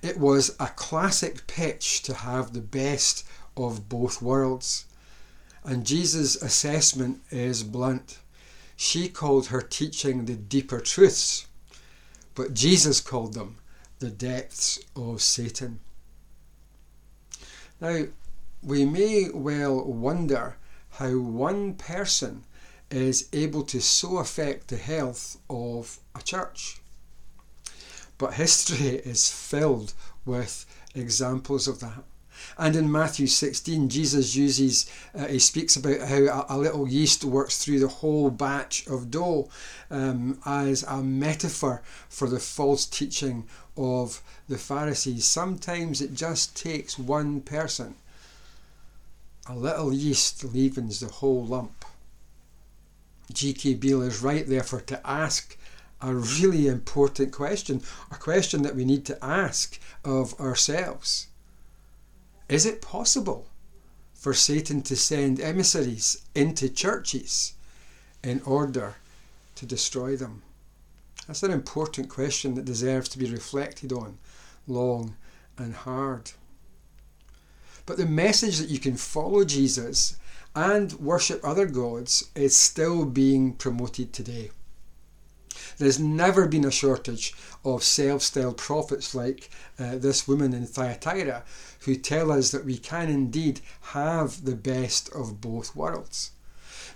It 0.02 0.18
was 0.18 0.58
a 0.60 0.68
classic 0.68 1.48
pitch 1.48 2.02
to 2.02 2.14
have 2.14 2.52
the 2.52 2.60
best 2.60 3.26
of 3.56 3.88
both 3.88 4.22
worlds. 4.22 4.88
And 5.64 5.88
Jesus' 5.88 6.36
assessment 6.36 7.22
is 7.32 7.64
blunt. 7.64 8.18
She 8.76 9.08
called 9.08 9.48
her 9.48 9.62
teaching 9.62 10.26
the 10.26 10.36
deeper 10.36 10.82
truths, 10.82 11.48
but 12.36 12.54
Jesus 12.54 13.00
called 13.00 13.34
them 13.34 13.60
the 14.00 14.10
depths 14.10 14.80
of 14.96 15.22
Satan. 15.22 15.80
Now, 17.80 18.06
we 18.64 18.86
may 18.86 19.30
well 19.30 19.84
wonder 19.84 20.58
how 20.92 21.20
one 21.20 21.76
person 21.76 22.44
is 22.90 23.28
able 23.34 23.64
to 23.64 23.82
so 23.82 24.18
affect 24.18 24.68
the 24.68 24.78
health 24.78 25.38
of 25.50 26.00
a 26.16 26.22
church. 26.22 26.80
But 28.18 28.36
history 28.36 28.88
is 29.06 29.30
filled 29.30 29.94
with 30.26 30.66
examples 30.96 31.68
of 31.68 31.80
that. 31.82 32.04
And 32.58 32.76
in 32.76 32.92
Matthew 32.92 33.28
16, 33.28 33.90
Jesus 33.90 34.36
uses, 34.36 34.90
uh, 35.16 35.26
he 35.26 35.40
speaks 35.40 35.76
about 35.76 36.02
how 36.02 36.46
a, 36.50 36.56
a, 36.56 36.58
little 36.58 36.88
yeast 36.88 37.24
works 37.24 37.64
through 37.64 37.80
the 37.80 37.88
whole 37.88 38.30
batch 38.30 38.86
of 38.88 39.10
dough 39.10 39.50
um, 39.90 40.40
as 40.46 40.84
a 40.84 41.02
metaphor 41.02 41.82
for 42.10 42.28
the 42.28 42.40
false 42.40 42.86
teaching 42.86 43.48
of 43.78 44.22
the 44.50 44.58
Pharisees. 44.58 45.26
Sometimes 45.26 46.02
it 46.02 46.14
just 46.14 46.56
takes 46.58 46.98
one 46.98 47.42
person. 47.42 47.96
A 49.48 49.56
little 49.56 49.94
yeast 49.94 50.44
leavens 50.44 51.00
the 51.00 51.08
whole 51.08 51.46
lump. 51.46 51.86
G.K. 53.32 53.76
Beale 53.76 54.02
is 54.02 54.22
right, 54.22 54.48
therefore, 54.48 54.82
to 54.82 55.08
ask 55.08 55.58
a 56.02 56.14
really 56.14 56.68
important 56.68 57.32
question, 57.32 57.82
a 58.12 58.16
question 58.16 58.62
that 58.64 58.76
we 58.76 58.86
need 58.86 59.06
to 59.06 59.24
ask 59.24 59.80
of 60.04 60.40
ourselves. 60.40 61.28
Is 62.50 62.66
it 62.66 62.82
possible 62.82 63.48
for 64.14 64.34
Satan 64.34 64.82
to 64.84 64.96
send 64.96 65.40
emissaries 65.40 66.22
into 66.34 66.70
churches 66.70 67.54
in 68.24 68.42
order 68.42 68.96
to 69.56 69.66
destroy 69.66 70.16
them? 70.16 70.44
That's 71.28 71.44
an 71.44 71.52
important 71.52 72.08
question 72.08 72.56
that 72.56 72.66
deserves 72.66 73.10
to 73.10 73.20
be 73.20 73.30
reflected 73.30 73.92
on 73.92 74.18
long 74.66 75.18
and 75.58 75.76
hard. 75.76 76.32
But 77.86 77.98
the 77.98 78.06
message 78.06 78.58
that 78.60 78.70
you 78.70 78.80
can 78.80 78.96
follow 78.96 79.44
Jesus 79.44 80.18
and 80.56 80.94
worship 80.94 81.42
other 81.44 81.66
gods 81.66 82.30
is 82.34 82.56
still 82.56 83.06
being 83.06 83.54
promoted 83.54 84.14
today. 84.14 84.52
There's 85.78 86.00
never 86.00 86.48
been 86.48 86.66
a 86.66 86.72
shortage 86.72 87.34
of 87.64 87.84
self 87.84 88.24
styled 88.24 88.58
prophets 88.58 89.14
like 89.14 89.50
uh, 89.78 89.98
this 89.98 90.28
woman 90.28 90.54
in 90.54 90.66
Thyatira 90.66 91.44
who 91.82 91.96
tell 91.96 92.32
us 92.32 92.52
that 92.52 92.66
we 92.66 92.78
can 92.78 93.10
indeed 93.10 93.60
have 93.94 94.46
the 94.46 94.56
best 94.56 95.10
of 95.14 95.42
both 95.42 95.76
worlds. 95.76 96.32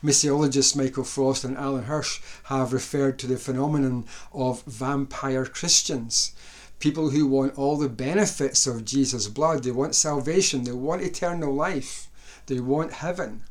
Missiologists 0.04 0.76
Michael 0.76 1.04
Frost 1.04 1.44
and 1.44 1.58
Alan 1.58 1.84
Hirsch 1.84 2.22
have 2.46 2.74
referred 2.74 3.20
to 3.20 3.28
the 3.28 3.38
phenomenon 3.38 4.06
of 4.34 4.64
vampire 4.64 5.46
Christians. 5.46 6.34
People 6.80 7.12
who 7.12 7.28
want 7.28 7.58
all 7.58 7.78
the 7.78 7.90
benefits 7.90 8.66
of 8.66 8.86
Jesus' 8.86 9.28
blood, 9.28 9.64
they 9.64 9.72
want 9.72 9.94
salvation, 9.94 10.64
they 10.64 10.72
want 10.72 11.04
eternal 11.04 11.54
life, 11.54 12.10
they 12.48 12.60
want 12.60 12.94
heaven 12.94 13.44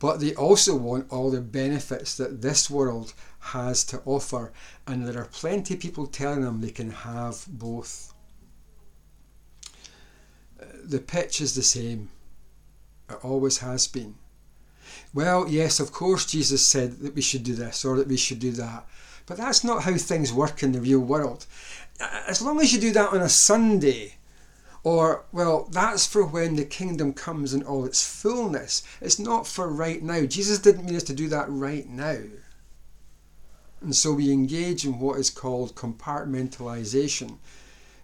but 0.00 0.18
they 0.18 0.34
also 0.34 0.74
want 0.74 1.12
all 1.12 1.30
the 1.30 1.42
benefits 1.42 2.16
that 2.16 2.40
this 2.40 2.70
world 2.70 3.12
has 3.38 3.84
to 3.84 4.00
offer, 4.06 4.50
and 4.86 5.06
there 5.06 5.20
are 5.20 5.26
plenty 5.26 5.74
of 5.74 5.80
people 5.80 6.06
telling 6.06 6.40
them 6.40 6.60
they 6.60 6.70
can 6.70 6.90
have 6.90 7.44
both. 7.46 8.12
The 10.82 10.98
pitch 10.98 11.40
is 11.40 11.54
the 11.54 11.62
same, 11.62 12.08
it 13.10 13.18
always 13.22 13.58
has 13.58 13.86
been. 13.86 14.14
Well, 15.12 15.48
yes, 15.48 15.80
of 15.80 15.92
course, 15.92 16.26
Jesus 16.26 16.66
said 16.66 17.00
that 17.00 17.14
we 17.14 17.22
should 17.22 17.44
do 17.44 17.54
this 17.54 17.84
or 17.84 17.96
that 17.96 18.08
we 18.08 18.16
should 18.16 18.38
do 18.38 18.52
that, 18.52 18.86
but 19.26 19.36
that's 19.36 19.64
not 19.64 19.82
how 19.84 19.96
things 19.96 20.32
work 20.32 20.62
in 20.62 20.72
the 20.72 20.80
real 20.80 21.00
world. 21.00 21.46
As 22.26 22.40
long 22.40 22.60
as 22.60 22.72
you 22.72 22.80
do 22.80 22.92
that 22.92 23.12
on 23.12 23.20
a 23.20 23.28
Sunday, 23.28 24.14
or, 24.82 25.24
well, 25.30 25.68
that's 25.70 26.06
for 26.06 26.24
when 26.24 26.56
the 26.56 26.64
kingdom 26.64 27.12
comes 27.12 27.52
in 27.52 27.62
all 27.62 27.84
its 27.84 28.02
fullness. 28.02 28.82
It's 29.00 29.18
not 29.18 29.46
for 29.46 29.68
right 29.68 30.02
now. 30.02 30.24
Jesus 30.24 30.58
didn't 30.58 30.86
mean 30.86 30.96
us 30.96 31.02
to 31.04 31.12
do 31.12 31.28
that 31.28 31.46
right 31.48 31.86
now. 31.86 32.16
And 33.82 33.94
so 33.94 34.12
we 34.12 34.32
engage 34.32 34.84
in 34.84 34.98
what 34.98 35.18
is 35.18 35.30
called 35.30 35.74
compartmentalization, 35.74 37.38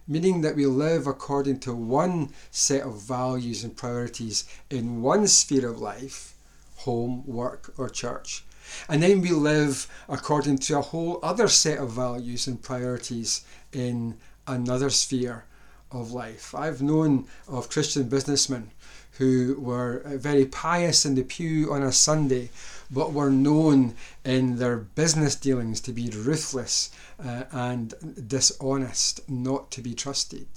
meaning 0.07 0.41
that 0.41 0.55
we 0.55 0.65
live 0.65 1.07
according 1.07 1.59
to 1.61 1.73
one 1.73 2.31
set 2.51 2.83
of 2.83 3.01
values 3.01 3.63
and 3.63 3.75
priorities 3.75 4.45
in 4.69 5.01
one 5.01 5.27
sphere 5.27 5.69
of 5.69 5.79
life 5.79 6.35
home, 6.77 7.25
work, 7.25 7.73
or 7.77 7.89
church. 7.89 8.43
And 8.89 9.01
then 9.01 9.21
we 9.21 9.31
live 9.31 9.87
according 10.09 10.57
to 10.59 10.77
a 10.77 10.81
whole 10.81 11.19
other 11.23 11.47
set 11.47 11.77
of 11.77 11.91
values 11.91 12.47
and 12.47 12.61
priorities 12.61 13.45
in 13.71 14.17
another 14.45 14.89
sphere 14.89 15.45
of 15.91 16.11
life. 16.11 16.53
I've 16.53 16.81
known 16.81 17.27
of 17.47 17.69
Christian 17.69 18.09
businessmen 18.09 18.71
who 19.17 19.55
were 19.59 20.03
very 20.05 20.45
pious 20.45 21.05
in 21.05 21.15
the 21.15 21.23
pew 21.23 21.73
on 21.73 21.81
a 21.81 21.91
Sunday, 21.91 22.49
but 22.91 23.13
were 23.13 23.31
known 23.31 23.95
in 24.23 24.57
their 24.57 24.77
business 24.77 25.35
dealings 25.35 25.81
to 25.81 25.91
be 25.91 26.09
ruthless 26.09 26.91
uh, 27.23 27.43
and 27.51 27.95
dishonest, 28.27 29.27
not 29.27 29.71
to 29.71 29.81
be 29.81 29.93
trusted. 29.95 30.47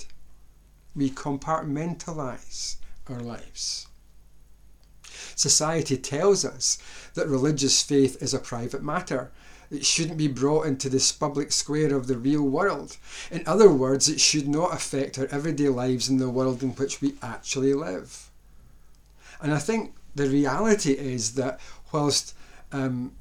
We 0.95 1.11
compartmentalize 1.11 2.77
our 3.09 3.21
lives. 3.21 3.87
Society 5.35 5.97
tells 5.97 6.45
us 6.45 6.79
that 7.15 7.29
religious 7.29 7.83
faith 7.83 8.21
is 8.23 8.35
a 8.35 8.39
private 8.39 8.83
matter 8.83 9.31
it 9.71 9.87
shouldn't 9.87 10.19
be 10.19 10.27
brought 10.27 10.67
into 10.67 10.89
this 10.89 11.13
public 11.13 11.53
square 11.53 11.95
of 11.95 12.09
the 12.09 12.19
real 12.19 12.43
world. 12.43 12.97
In 13.31 13.45
other 13.47 13.71
words, 13.71 14.09
it 14.09 14.21
should 14.21 14.49
not 14.49 14.75
affect 14.75 15.19
our 15.19 15.27
everyday 15.27 15.69
lives 15.69 16.09
in 16.09 16.19
the 16.19 16.29
world 16.29 16.63
in 16.63 16.71
which 16.71 17.01
we 17.01 17.15
actually 17.23 17.73
live. 17.73 18.31
And 19.41 19.55
I 19.55 19.59
think 19.59 19.95
the 20.15 20.29
reality 20.29 20.93
is 20.93 21.35
that 21.35 21.61
whilst 21.93 22.35
um, 22.73 23.13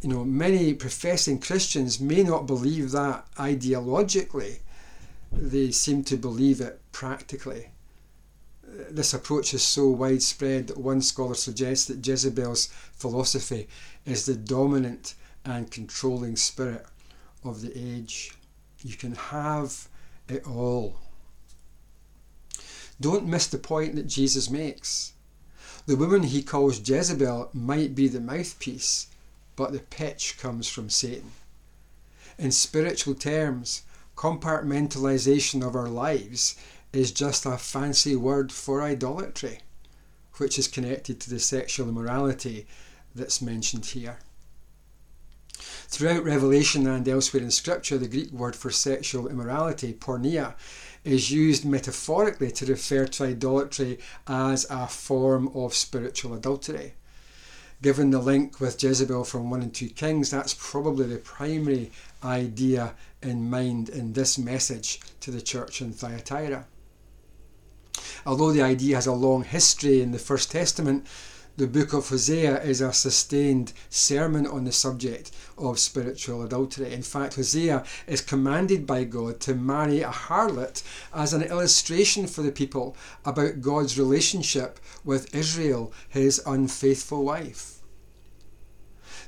you 0.00 0.08
know 0.08 0.24
many 0.24 0.72
professing 0.72 1.38
Christians 1.38 2.00
may 2.00 2.22
not 2.22 2.46
believe 2.46 2.92
that 2.92 3.26
ideologically, 3.36 4.60
they 5.30 5.70
seem 5.70 6.02
to 6.04 6.16
believe 6.16 6.60
it 6.62 6.80
practically. 6.92 7.68
This 8.90 9.14
approach 9.14 9.52
is 9.52 9.62
so 9.62 9.88
widespread 9.88 10.68
that 10.68 10.78
one 10.78 11.02
scholar 11.02 11.34
suggests 11.34 11.86
that 11.86 12.06
Jezebel's 12.06 12.66
philosophy 12.92 13.68
is 14.04 14.26
the 14.26 14.34
dominant 14.34 15.14
and 15.44 15.70
controlling 15.70 16.36
spirit 16.36 16.86
of 17.42 17.62
the 17.62 17.72
age. 17.76 18.32
You 18.82 18.96
can 18.96 19.14
have 19.14 19.88
it 20.28 20.46
all. 20.46 21.00
Don't 23.00 23.26
miss 23.26 23.46
the 23.46 23.58
point 23.58 23.96
that 23.96 24.06
Jesus 24.06 24.50
makes. 24.50 25.12
The 25.86 25.96
woman 25.96 26.24
he 26.24 26.42
calls 26.42 26.86
Jezebel 26.86 27.50
might 27.52 27.94
be 27.94 28.06
the 28.06 28.20
mouthpiece, 28.20 29.08
but 29.56 29.72
the 29.72 29.80
pitch 29.80 30.36
comes 30.38 30.68
from 30.68 30.90
Satan. 30.90 31.32
In 32.38 32.52
spiritual 32.52 33.14
terms, 33.14 33.82
compartmentalization 34.16 35.66
of 35.66 35.74
our 35.74 35.88
lives 35.88 36.56
is 36.92 37.12
just 37.12 37.46
a 37.46 37.56
fancy 37.56 38.16
word 38.16 38.50
for 38.52 38.82
idolatry, 38.82 39.60
which 40.38 40.58
is 40.58 40.68
connected 40.68 41.20
to 41.20 41.30
the 41.30 41.38
sexual 41.38 41.88
immorality 41.88 42.66
that's 43.14 43.42
mentioned 43.42 43.86
here. 43.86 44.18
Throughout 45.60 46.24
Revelation 46.24 46.86
and 46.86 47.06
elsewhere 47.06 47.42
in 47.42 47.50
Scripture, 47.50 47.98
the 47.98 48.08
Greek 48.08 48.30
word 48.32 48.56
for 48.56 48.70
sexual 48.70 49.28
immorality, 49.28 49.92
porneia, 49.92 50.54
is 51.04 51.30
used 51.30 51.64
metaphorically 51.64 52.50
to 52.52 52.66
refer 52.66 53.06
to 53.06 53.24
idolatry 53.24 53.98
as 54.26 54.66
a 54.70 54.86
form 54.86 55.48
of 55.54 55.74
spiritual 55.74 56.34
adultery. 56.34 56.94
Given 57.82 58.10
the 58.10 58.18
link 58.18 58.60
with 58.60 58.82
Jezebel 58.82 59.24
from 59.24 59.50
1 59.50 59.62
and 59.62 59.74
2 59.74 59.88
Kings, 59.90 60.30
that's 60.30 60.54
probably 60.54 61.06
the 61.06 61.16
primary 61.16 61.90
idea 62.22 62.94
in 63.22 63.48
mind 63.48 63.88
in 63.88 64.12
this 64.12 64.36
message 64.36 65.00
to 65.20 65.30
the 65.30 65.40
church 65.40 65.80
in 65.80 65.92
Thyatira. 65.92 66.66
Although 68.24 68.52
the 68.52 68.62
idea 68.62 68.96
has 68.96 69.06
a 69.06 69.12
long 69.12 69.44
history 69.44 70.02
in 70.02 70.12
the 70.12 70.18
First 70.18 70.50
Testament, 70.50 71.06
the 71.56 71.66
book 71.66 71.92
of 71.92 72.08
Hosea 72.08 72.62
is 72.62 72.80
a 72.80 72.92
sustained 72.92 73.72
sermon 73.90 74.46
on 74.46 74.64
the 74.64 74.72
subject 74.72 75.30
of 75.58 75.78
spiritual 75.78 76.42
adultery. 76.42 76.92
In 76.92 77.02
fact, 77.02 77.34
Hosea 77.34 77.84
is 78.06 78.22
commanded 78.22 78.86
by 78.86 79.04
God 79.04 79.40
to 79.40 79.54
marry 79.54 80.00
a 80.00 80.08
harlot 80.08 80.82
as 81.12 81.34
an 81.34 81.42
illustration 81.42 82.26
for 82.26 82.42
the 82.42 82.52
people 82.52 82.96
about 83.26 83.60
God's 83.60 83.98
relationship 83.98 84.80
with 85.04 85.34
Israel, 85.34 85.92
his 86.08 86.40
unfaithful 86.46 87.24
wife. 87.24 87.79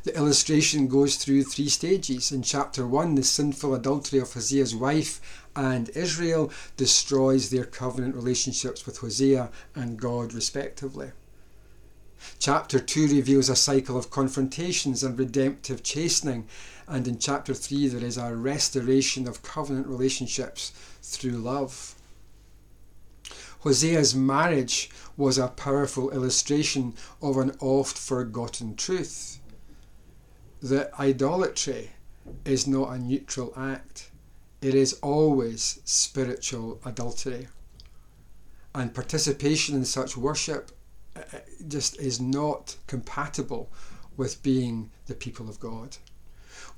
The 0.05 0.17
illustration 0.17 0.89
goes 0.89 1.15
through 1.15 1.45
three 1.45 1.69
stages. 1.69 2.33
In 2.33 2.43
chapter 2.43 2.85
1, 2.85 3.15
the 3.15 3.23
sinful 3.23 3.73
adultery 3.73 4.19
of 4.19 4.33
Hosea's 4.33 4.75
wife 4.75 5.21
and 5.55 5.91
Israel 5.91 6.51
destroys 6.77 7.51
their 7.51 7.65
covenant 7.65 8.17
relationships 8.17 8.85
with 8.85 8.99
Hosea 8.99 9.51
and 9.77 10.01
God, 10.01 10.35
respectively. 10.35 11.13
Chapter 12.41 12.81
2 12.81 13.09
reveals 13.09 13.49
a 13.49 13.55
cycle 13.55 13.97
of 13.97 14.11
confrontations 14.11 15.05
and 15.05 15.17
redemptive 15.17 15.85
chastening, 15.85 16.49
and 16.89 17.07
in 17.07 17.19
chapter 17.19 17.55
3 17.55 17.87
there 17.87 18.05
is 18.05 18.17
a 18.17 18.35
restoration 18.35 19.29
of 19.29 19.43
covenant 19.43 19.87
relationships 19.87 20.73
through 21.01 21.31
love. 21.31 21.95
Hosea's 23.61 24.17
marriage 24.17 24.91
was 25.17 25.39
a 25.39 25.47
powerful 25.47 26.11
illustration 26.11 26.95
of 27.21 27.37
an 27.37 27.53
oft 27.61 27.97
forgotten 27.97 28.75
truth 28.75 29.39
that 30.63 30.99
idolatry 30.99 31.91
is 32.45 32.69
not 32.69 32.93
a 32.93 32.99
neutral 32.99 33.53
act, 33.57 34.11
it 34.61 34.75
is 34.75 34.93
always 35.03 35.81
spiritual 35.85 36.81
adultery. 36.85 37.49
And 38.75 38.95
participation 38.95 39.75
in 39.75 39.85
such 39.85 40.17
worship 40.17 40.71
uh, 41.17 41.21
uh, 41.33 41.39
just 41.67 41.99
is 41.99 42.21
not 42.21 42.77
compatible 42.87 43.71
with 44.17 44.43
being 44.43 44.91
the 45.07 45.15
people 45.15 45.49
of 45.49 45.59
God. 45.59 45.97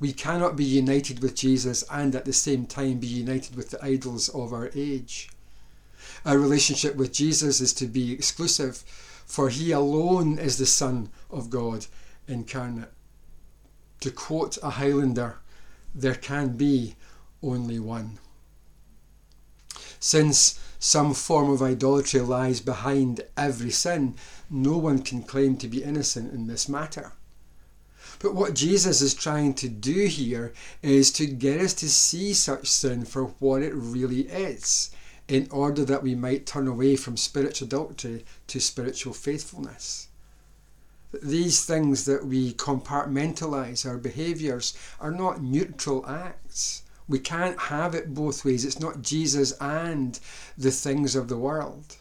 We 0.00 0.12
cannot 0.12 0.56
be 0.56 0.64
united 0.64 1.20
with 1.20 1.36
Jesus 1.36 1.84
and 1.90 2.14
at 2.16 2.24
the 2.24 2.32
same 2.32 2.66
time 2.66 2.98
be 2.98 3.06
united 3.06 3.54
with 3.54 3.70
the 3.70 3.84
idols 3.84 4.28
of 4.30 4.52
our 4.52 4.70
age. 4.74 5.28
Our 6.24 6.38
relationship 6.38 6.96
with 6.96 7.12
Jesus 7.12 7.60
is 7.60 7.74
to 7.74 7.86
be 7.86 8.12
exclusive, 8.12 8.78
for 9.26 9.50
he 9.50 9.72
alone 9.72 10.38
is 10.38 10.56
the 10.56 10.66
Son 10.66 11.10
of 11.30 11.50
God 11.50 11.86
incarnate. 12.26 12.93
To 14.04 14.10
quote 14.10 14.58
a 14.62 14.68
Highlander, 14.68 15.38
there 15.94 16.14
can 16.14 16.58
be 16.58 16.94
only 17.42 17.78
one. 17.78 18.18
Since 19.98 20.60
some 20.78 21.14
form 21.14 21.48
of 21.48 21.62
idolatry 21.62 22.20
lies 22.20 22.60
behind 22.60 23.22
every 23.34 23.70
sin, 23.70 24.16
no 24.50 24.76
one 24.76 24.98
can 24.98 25.22
claim 25.22 25.56
to 25.56 25.68
be 25.68 25.82
innocent 25.82 26.34
in 26.34 26.48
this 26.48 26.68
matter. 26.68 27.12
But 28.18 28.34
what 28.34 28.52
Jesus 28.52 29.00
is 29.00 29.14
trying 29.14 29.54
to 29.54 29.70
do 29.70 30.04
here 30.04 30.52
is 30.82 31.10
to 31.12 31.24
get 31.24 31.62
us 31.62 31.72
to 31.72 31.88
see 31.88 32.34
such 32.34 32.68
sin 32.68 33.06
for 33.06 33.28
what 33.38 33.62
it 33.62 33.72
really 33.72 34.28
is, 34.28 34.90
in 35.28 35.48
order 35.50 35.82
that 35.86 36.02
we 36.02 36.14
might 36.14 36.44
turn 36.44 36.68
away 36.68 36.96
from 36.96 37.16
spiritual 37.16 37.68
adultery 37.68 38.26
to 38.48 38.60
spiritual 38.60 39.14
faithfulness 39.14 40.08
these 41.22 41.64
things 41.64 42.04
that 42.04 42.26
we 42.26 42.52
compartmentalize 42.54 43.86
our 43.86 43.98
behaviors 43.98 44.76
are 45.00 45.10
not 45.10 45.42
neutral 45.42 46.06
acts. 46.06 46.82
We 47.06 47.18
can't 47.18 47.58
have 47.58 47.94
it 47.94 48.14
both 48.14 48.44
ways. 48.44 48.64
It's 48.64 48.80
not 48.80 49.02
Jesus 49.02 49.52
and 49.60 50.18
the 50.56 50.70
things 50.70 51.14
of 51.14 51.28
the 51.28 51.36
world. 51.36 51.96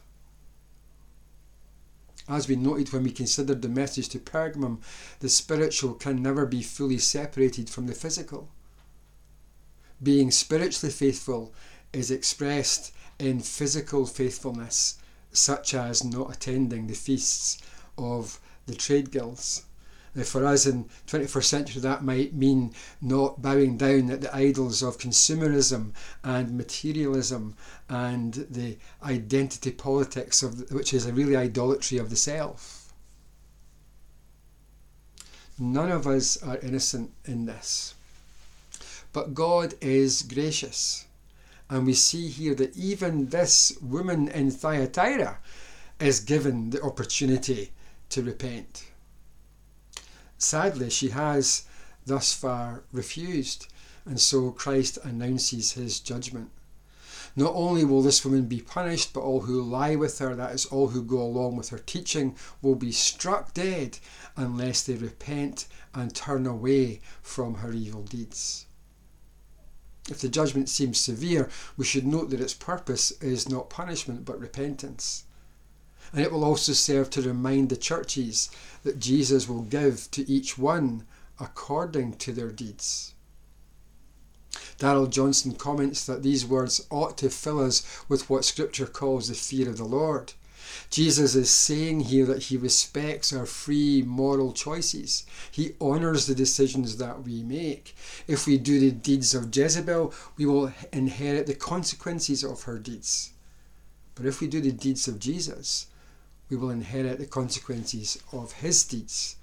As 2.29 2.47
we 2.47 2.55
noted 2.55 2.93
when 2.93 3.03
we 3.03 3.11
considered 3.11 3.61
the 3.61 3.67
message 3.67 4.07
to 4.09 4.19
Pergamum, 4.19 4.79
the 5.19 5.27
spiritual 5.27 5.93
can 5.93 6.23
never 6.23 6.45
be 6.45 6.63
fully 6.63 6.97
separated 6.97 7.69
from 7.69 7.87
the 7.87 7.93
physical. 7.93 8.49
Being 10.01 10.31
spiritually 10.31 10.91
faithful 10.91 11.53
is 11.91 12.11
expressed 12.11 12.93
in 13.19 13.41
physical 13.41 14.05
faithfulness, 14.05 14.95
such 15.33 15.73
as 15.73 16.03
not 16.03 16.33
attending 16.33 16.87
the 16.87 16.93
feasts 16.93 17.57
of 17.97 18.39
the 18.65 18.75
trade 18.75 19.11
guilds. 19.11 19.63
Now, 20.15 20.23
for 20.23 20.45
us 20.45 20.67
in 20.67 20.89
21st 21.07 21.43
century, 21.43 21.81
that 21.81 22.03
might 22.03 22.33
mean 22.33 22.73
not 23.01 23.41
bowing 23.41 23.77
down 23.77 24.11
at 24.11 24.21
the 24.21 24.35
idols 24.35 24.83
of 24.83 24.99
consumerism 24.99 25.93
and 26.23 26.55
materialism 26.55 27.55
and 27.89 28.33
the 28.49 28.77
identity 29.01 29.71
politics 29.71 30.43
of 30.43 30.57
the, 30.57 30.75
which 30.75 30.93
is 30.93 31.07
a 31.07 31.13
really 31.13 31.35
idolatry 31.35 31.97
of 31.97 32.11
the 32.11 32.15
self. 32.15 32.93
None 35.57 35.91
of 35.91 36.05
us 36.05 36.41
are 36.43 36.57
innocent 36.57 37.11
in 37.25 37.45
this. 37.45 37.95
But 39.13 39.33
God 39.33 39.75
is 39.81 40.21
gracious. 40.21 41.05
And 41.69 41.87
we 41.87 41.93
see 41.93 42.27
here 42.27 42.53
that 42.55 42.75
even 42.77 43.29
this 43.29 43.75
woman 43.81 44.27
in 44.27 44.51
Thyatira 44.51 45.39
is 45.99 46.19
given 46.19 46.69
the 46.69 46.81
opportunity 46.81 47.71
to 48.13 48.21
repent. 48.21 48.85
Sadly, 50.37 50.89
she 50.89 51.09
has 51.09 51.63
thus 52.05 52.33
far 52.33 52.83
refused, 52.91 53.67
and 54.05 54.19
so 54.19 54.51
Christ 54.51 54.99
announces 55.03 55.71
his 55.71 55.99
judgment. 55.99 56.51
Not 57.35 57.55
only 57.55 57.83
will 57.83 58.03
this 58.03 58.23
woman 58.23 58.45
be 58.45 58.61
punished, 58.61 59.13
but 59.13 59.21
all 59.21 59.41
who 59.41 59.63
lie 59.63 59.95
with 59.95 60.19
her, 60.19 60.35
that 60.35 60.53
is, 60.53 60.67
all 60.67 60.89
who 60.89 61.01
go 61.01 61.21
along 61.23 61.55
with 61.55 61.69
her 61.69 61.79
teaching, 61.79 62.35
will 62.61 62.75
be 62.75 62.91
struck 62.91 63.55
dead 63.55 63.97
unless 64.37 64.83
they 64.83 64.93
repent 64.93 65.65
and 65.95 66.13
turn 66.13 66.45
away 66.45 67.01
from 67.23 67.55
her 67.55 67.71
evil 67.71 68.03
deeds. 68.03 68.67
If 70.07 70.19
the 70.19 70.29
judgment 70.29 70.69
seems 70.69 70.99
severe, 70.99 71.49
we 71.77 71.85
should 71.85 72.05
note 72.05 72.29
that 72.29 72.41
its 72.41 72.53
purpose 72.53 73.11
is 73.21 73.49
not 73.49 73.71
punishment 73.71 74.25
but 74.25 74.39
repentance. 74.39 75.23
And 76.13 76.21
it 76.21 76.31
will 76.31 76.45
also 76.45 76.73
serve 76.73 77.09
to 77.09 77.21
remind 77.21 77.69
the 77.69 77.75
churches 77.75 78.49
that 78.83 78.99
Jesus 78.99 79.49
will 79.49 79.63
give 79.63 80.09
to 80.11 80.29
each 80.29 80.57
one 80.57 81.05
according 81.39 82.13
to 82.17 82.31
their 82.31 82.51
deeds. 82.51 83.13
Darrell 84.77 85.07
Johnson 85.07 85.55
comments 85.55 86.05
that 86.05 86.21
these 86.21 86.45
words 86.45 86.85
ought 86.91 87.17
to 87.17 87.29
fill 87.29 87.59
us 87.59 88.03
with 88.07 88.29
what 88.29 88.45
Scripture 88.45 88.85
calls 88.85 89.27
the 89.27 89.33
fear 89.33 89.67
of 89.69 89.77
the 89.77 89.85
Lord. 89.85 90.33
Jesus 90.89 91.35
is 91.35 91.49
saying 91.49 92.01
here 92.01 92.25
that 92.25 92.43
he 92.43 92.57
respects 92.57 93.33
our 93.33 93.45
free 93.45 94.03
moral 94.03 94.53
choices. 94.53 95.25
He 95.51 95.73
honours 95.81 96.27
the 96.27 96.35
decisions 96.35 96.97
that 96.97 97.23
we 97.23 97.43
make. 97.43 97.95
If 98.27 98.45
we 98.45 98.57
do 98.57 98.79
the 98.79 98.91
deeds 98.91 99.33
of 99.33 99.55
Jezebel, 99.55 100.13
we 100.37 100.45
will 100.45 100.71
inherit 100.91 101.47
the 101.47 101.55
consequences 101.55 102.43
of 102.43 102.63
her 102.63 102.77
deeds. 102.77 103.31
But 104.15 104.25
if 104.25 104.41
we 104.41 104.47
do 104.47 104.61
the 104.61 104.71
deeds 104.71 105.07
of 105.07 105.19
Jesus, 105.19 105.87
we 106.49 106.57
will 106.57 106.69
inherit 106.69 107.19
the 107.19 107.25
consequences 107.25 108.21
of 108.31 108.53
his 108.53 108.83
deeds, 108.83 109.35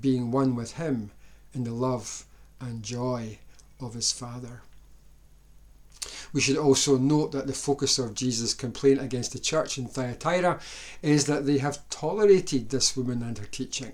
being 0.00 0.30
one 0.30 0.56
with 0.56 0.72
him 0.72 1.10
in 1.54 1.64
the 1.64 1.72
love 1.72 2.24
and 2.60 2.82
joy 2.82 3.38
of 3.80 3.94
his 3.94 4.12
Father. 4.12 4.62
We 6.32 6.40
should 6.40 6.56
also 6.56 6.96
note 6.96 7.32
that 7.32 7.46
the 7.46 7.52
focus 7.52 7.98
of 7.98 8.14
Jesus' 8.14 8.54
complaint 8.54 9.00
against 9.00 9.32
the 9.32 9.38
church 9.38 9.78
in 9.78 9.86
Thyatira 9.86 10.60
is 11.02 11.26
that 11.26 11.46
they 11.46 11.58
have 11.58 11.88
tolerated 11.90 12.70
this 12.70 12.96
woman 12.96 13.22
and 13.22 13.38
her 13.38 13.46
teaching. 13.46 13.92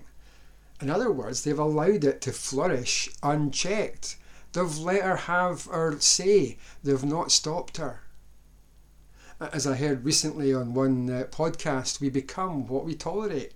In 0.81 0.89
other 0.89 1.11
words, 1.11 1.43
they've 1.43 1.59
allowed 1.59 2.03
it 2.05 2.21
to 2.21 2.31
flourish 2.31 3.09
unchecked. 3.21 4.15
They've 4.53 4.77
let 4.77 5.03
her 5.03 5.15
have 5.17 5.65
her 5.65 5.99
say, 5.99 6.57
they've 6.83 7.03
not 7.03 7.31
stopped 7.31 7.77
her 7.77 8.01
as 9.39 9.65
I 9.65 9.75
heard 9.75 10.03
recently 10.03 10.53
on 10.53 10.73
one 10.73 11.09
uh, 11.09 11.23
podcast, 11.31 12.01
we 12.01 12.09
become 12.09 12.67
what 12.67 12.85
we 12.85 12.93
tolerate. 12.93 13.53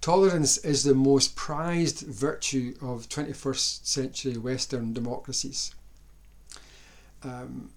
Tolerance 0.00 0.58
is 0.58 0.84
the 0.84 0.94
most 0.94 1.36
prized 1.36 2.00
virtue 2.00 2.74
of 2.80 3.08
21st 3.08 3.86
century 3.86 4.36
Western 4.36 4.92
democracies. 4.92 5.74
Um, 7.22 7.70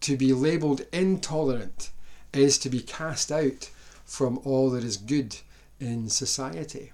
to 0.00 0.16
be 0.16 0.32
labelled 0.32 0.82
intolerant 0.92 1.90
is 2.32 2.58
to 2.58 2.70
be 2.70 2.80
cast 2.80 3.32
out 3.32 3.70
from 4.04 4.38
all 4.44 4.70
that 4.70 4.84
is 4.84 4.96
good 4.96 5.36
in 5.80 6.08
society. 6.08 6.92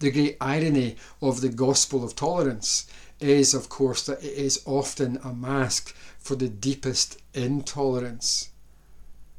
The 0.00 0.10
great 0.10 0.36
irony 0.40 0.96
of 1.20 1.40
the 1.40 1.48
gospel 1.48 2.04
of 2.04 2.16
tolerance 2.16 2.86
is, 3.20 3.54
of 3.54 3.68
course, 3.68 4.04
that 4.06 4.22
it 4.22 4.32
is 4.32 4.62
often 4.66 5.18
a 5.22 5.32
mask 5.32 5.94
for 6.22 6.36
the 6.36 6.48
deepest 6.48 7.20
intolerance. 7.34 8.50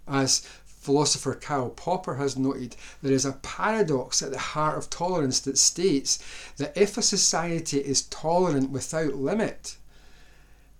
As 0.07 0.45
philosopher 0.65 1.33
Karl 1.33 1.69
Popper 1.69 2.15
has 2.15 2.37
noted, 2.37 2.75
there 3.01 3.13
is 3.13 3.25
a 3.25 3.39
paradox 3.41 4.21
at 4.21 4.31
the 4.31 4.37
heart 4.37 4.77
of 4.77 4.89
tolerance 4.89 5.39
that 5.41 5.57
states 5.57 6.19
that 6.57 6.77
if 6.77 6.97
a 6.97 7.01
society 7.01 7.79
is 7.79 8.01
tolerant 8.03 8.69
without 8.69 9.15
limit, 9.15 9.77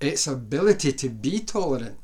its 0.01 0.27
ability 0.27 0.91
to 0.91 1.07
be 1.07 1.39
tolerant 1.39 1.99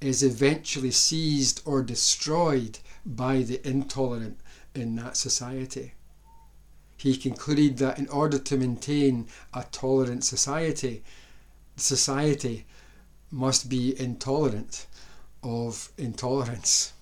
is 0.00 0.22
eventually 0.22 0.92
seized 0.92 1.60
or 1.64 1.82
destroyed 1.82 2.78
by 3.04 3.42
the 3.42 3.66
intolerant 3.68 4.38
in 4.74 4.94
that 4.96 5.16
society. 5.16 5.94
He 6.96 7.16
concluded 7.16 7.78
that 7.78 7.98
in 7.98 8.08
order 8.08 8.38
to 8.38 8.56
maintain 8.56 9.26
a 9.52 9.64
tolerant 9.72 10.22
society, 10.22 11.02
society 11.76 12.66
must 13.30 13.68
be 13.68 13.98
intolerant 13.98 14.86
of 15.42 15.90
intolerance. 15.96 16.92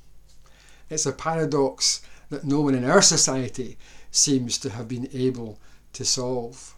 It's 0.90 1.06
a 1.06 1.12
paradox 1.12 2.02
that 2.30 2.44
no 2.44 2.60
one 2.60 2.74
in 2.74 2.84
our 2.84 3.02
society 3.02 3.76
seems 4.10 4.58
to 4.58 4.70
have 4.70 4.88
been 4.88 5.08
able 5.12 5.58
to 5.94 6.04
solve. 6.04 6.74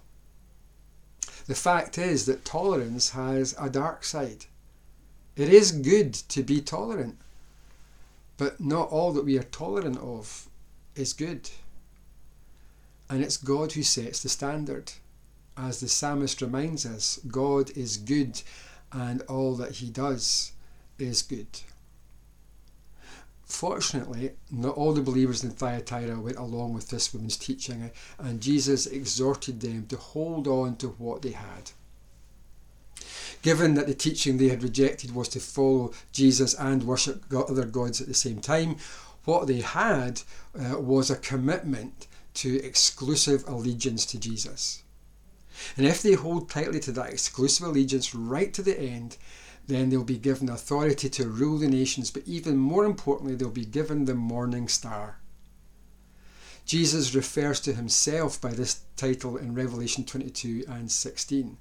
The 1.46 1.54
fact 1.54 1.98
is 1.98 2.26
that 2.26 2.44
tolerance 2.44 3.10
has 3.10 3.54
a 3.58 3.68
dark 3.68 4.04
side. 4.04 4.46
It 5.36 5.48
is 5.48 5.72
good 5.72 6.14
to 6.14 6.42
be 6.42 6.60
tolerant, 6.60 7.18
but 8.36 8.60
not 8.60 8.88
all 8.90 9.12
that 9.12 9.24
we 9.24 9.38
are 9.38 9.44
tolerant 9.44 9.98
of 9.98 10.48
is 10.94 11.12
good. 11.12 11.50
And 13.08 13.22
it's 13.22 13.36
God 13.36 13.72
who 13.72 13.82
sets 13.82 14.22
the 14.22 14.28
standard. 14.28 14.92
As 15.56 15.80
the 15.80 15.88
psalmist 15.88 16.40
reminds 16.40 16.86
us, 16.86 17.18
God 17.26 17.76
is 17.76 17.96
good 17.96 18.42
and 18.92 19.22
all 19.22 19.54
that 19.56 19.76
he 19.76 19.90
does 19.90 20.52
is 20.98 21.22
good. 21.22 21.60
Fortunately, 23.44 24.32
not 24.50 24.76
all 24.76 24.92
the 24.92 25.02
believers 25.02 25.42
in 25.42 25.50
Thyatira 25.50 26.20
went 26.20 26.36
along 26.36 26.72
with 26.72 26.88
this 26.88 27.12
woman's 27.12 27.36
teaching, 27.36 27.90
and 28.18 28.40
Jesus 28.40 28.86
exhorted 28.86 29.60
them 29.60 29.86
to 29.88 29.96
hold 29.96 30.46
on 30.46 30.76
to 30.76 30.88
what 30.88 31.22
they 31.22 31.32
had. 31.32 31.72
Given 33.42 33.74
that 33.74 33.86
the 33.86 33.94
teaching 33.94 34.36
they 34.36 34.48
had 34.48 34.62
rejected 34.62 35.14
was 35.14 35.28
to 35.30 35.40
follow 35.40 35.92
Jesus 36.12 36.54
and 36.54 36.84
worship 36.84 37.24
other 37.32 37.64
gods 37.64 38.00
at 38.00 38.06
the 38.06 38.14
same 38.14 38.40
time, 38.40 38.76
what 39.24 39.46
they 39.46 39.60
had 39.60 40.22
uh, 40.58 40.78
was 40.78 41.10
a 41.10 41.16
commitment 41.16 42.06
to 42.34 42.62
exclusive 42.62 43.46
allegiance 43.48 44.06
to 44.06 44.18
Jesus. 44.18 44.82
And 45.76 45.86
if 45.86 46.02
they 46.02 46.14
hold 46.14 46.48
tightly 46.48 46.80
to 46.80 46.92
that 46.92 47.10
exclusive 47.10 47.66
allegiance 47.66 48.14
right 48.14 48.52
to 48.54 48.62
the 48.62 48.78
end, 48.78 49.16
then 49.66 49.88
they'll 49.88 50.04
be 50.04 50.18
given 50.18 50.48
authority 50.48 51.08
to 51.08 51.28
rule 51.28 51.58
the 51.58 51.68
nations, 51.68 52.10
but 52.10 52.26
even 52.26 52.56
more 52.56 52.84
importantly, 52.84 53.34
they'll 53.34 53.50
be 53.50 53.64
given 53.64 54.04
the 54.04 54.14
morning 54.14 54.68
star. 54.68 55.18
Jesus 56.64 57.14
refers 57.14 57.60
to 57.60 57.72
himself 57.72 58.40
by 58.40 58.50
this 58.50 58.80
title 58.96 59.36
in 59.36 59.54
Revelation 59.54 60.04
22 60.04 60.64
and 60.68 60.90
16. 60.90 61.56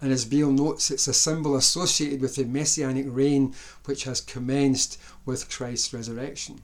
And 0.00 0.12
as 0.12 0.24
Beale 0.24 0.52
notes, 0.52 0.90
it's 0.90 1.08
a 1.08 1.14
symbol 1.14 1.56
associated 1.56 2.20
with 2.20 2.36
the 2.36 2.44
messianic 2.44 3.06
reign 3.08 3.54
which 3.84 4.04
has 4.04 4.20
commenced 4.20 5.00
with 5.24 5.50
Christ's 5.50 5.92
resurrection. 5.92 6.62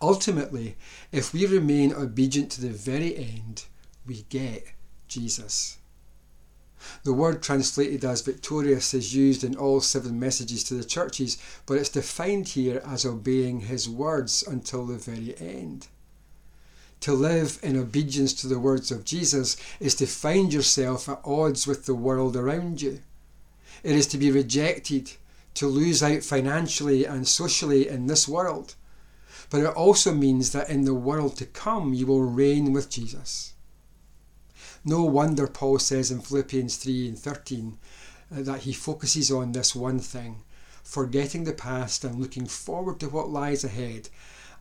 Ultimately, 0.00 0.76
if 1.12 1.32
we 1.32 1.46
remain 1.46 1.92
obedient 1.92 2.50
to 2.52 2.60
the 2.60 2.70
very 2.70 3.16
end, 3.16 3.64
we 4.06 4.24
get 4.30 4.64
Jesus. 5.10 5.76
The 7.04 7.12
word 7.12 7.42
translated 7.42 8.06
as 8.06 8.22
victorious 8.22 8.94
is 8.94 9.14
used 9.14 9.44
in 9.44 9.54
all 9.54 9.82
seven 9.82 10.18
messages 10.18 10.64
to 10.64 10.74
the 10.74 10.84
churches, 10.84 11.36
but 11.66 11.76
it's 11.76 11.90
defined 11.90 12.48
here 12.48 12.80
as 12.86 13.04
obeying 13.04 13.60
his 13.60 13.86
words 13.86 14.42
until 14.42 14.86
the 14.86 14.96
very 14.96 15.36
end. 15.38 15.88
To 17.00 17.12
live 17.12 17.58
in 17.62 17.76
obedience 17.76 18.32
to 18.34 18.46
the 18.46 18.58
words 18.58 18.90
of 18.90 19.04
Jesus 19.04 19.56
is 19.78 19.94
to 19.96 20.06
find 20.06 20.52
yourself 20.52 21.08
at 21.08 21.20
odds 21.24 21.66
with 21.66 21.84
the 21.84 21.94
world 21.94 22.36
around 22.36 22.80
you. 22.80 23.00
It 23.82 23.96
is 23.96 24.06
to 24.08 24.18
be 24.18 24.30
rejected, 24.30 25.12
to 25.54 25.66
lose 25.66 26.02
out 26.02 26.22
financially 26.22 27.04
and 27.04 27.26
socially 27.26 27.88
in 27.88 28.06
this 28.06 28.28
world. 28.28 28.74
But 29.50 29.62
it 29.62 29.74
also 29.74 30.14
means 30.14 30.52
that 30.52 30.70
in 30.70 30.84
the 30.84 30.94
world 30.94 31.36
to 31.38 31.46
come 31.46 31.92
you 31.92 32.06
will 32.06 32.22
reign 32.22 32.72
with 32.72 32.88
Jesus. 32.88 33.54
No 34.84 35.04
wonder 35.04 35.46
Paul 35.46 35.78
says 35.78 36.10
in 36.10 36.20
Philippians 36.20 36.76
3 36.76 37.08
and 37.08 37.18
13 37.18 37.78
uh, 38.32 38.42
that 38.42 38.60
he 38.60 38.72
focuses 38.72 39.30
on 39.30 39.52
this 39.52 39.74
one 39.74 39.98
thing 39.98 40.42
forgetting 40.82 41.44
the 41.44 41.52
past 41.52 42.02
and 42.04 42.18
looking 42.18 42.46
forward 42.46 42.98
to 42.98 43.08
what 43.08 43.28
lies 43.28 43.62
ahead. 43.62 44.08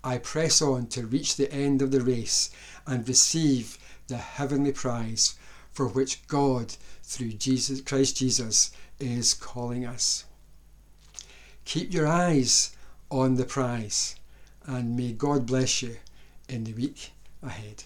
I 0.03 0.17
press 0.17 0.61
on 0.61 0.87
to 0.87 1.07
reach 1.07 1.35
the 1.35 1.51
end 1.51 1.81
of 1.81 1.91
the 1.91 2.01
race 2.01 2.51
and 2.85 3.07
receive 3.07 3.77
the 4.07 4.17
heavenly 4.17 4.71
prize 4.71 5.35
for 5.71 5.87
which 5.87 6.25
God, 6.27 6.75
through 7.03 7.33
Jesus, 7.33 7.81
Christ 7.81 8.17
Jesus, 8.17 8.71
is 8.99 9.33
calling 9.33 9.85
us. 9.85 10.25
Keep 11.65 11.93
your 11.93 12.07
eyes 12.07 12.75
on 13.09 13.35
the 13.35 13.45
prize, 13.45 14.15
and 14.65 14.95
may 14.95 15.13
God 15.13 15.45
bless 15.45 15.81
you 15.81 15.97
in 16.47 16.63
the 16.63 16.73
week 16.73 17.11
ahead. 17.41 17.83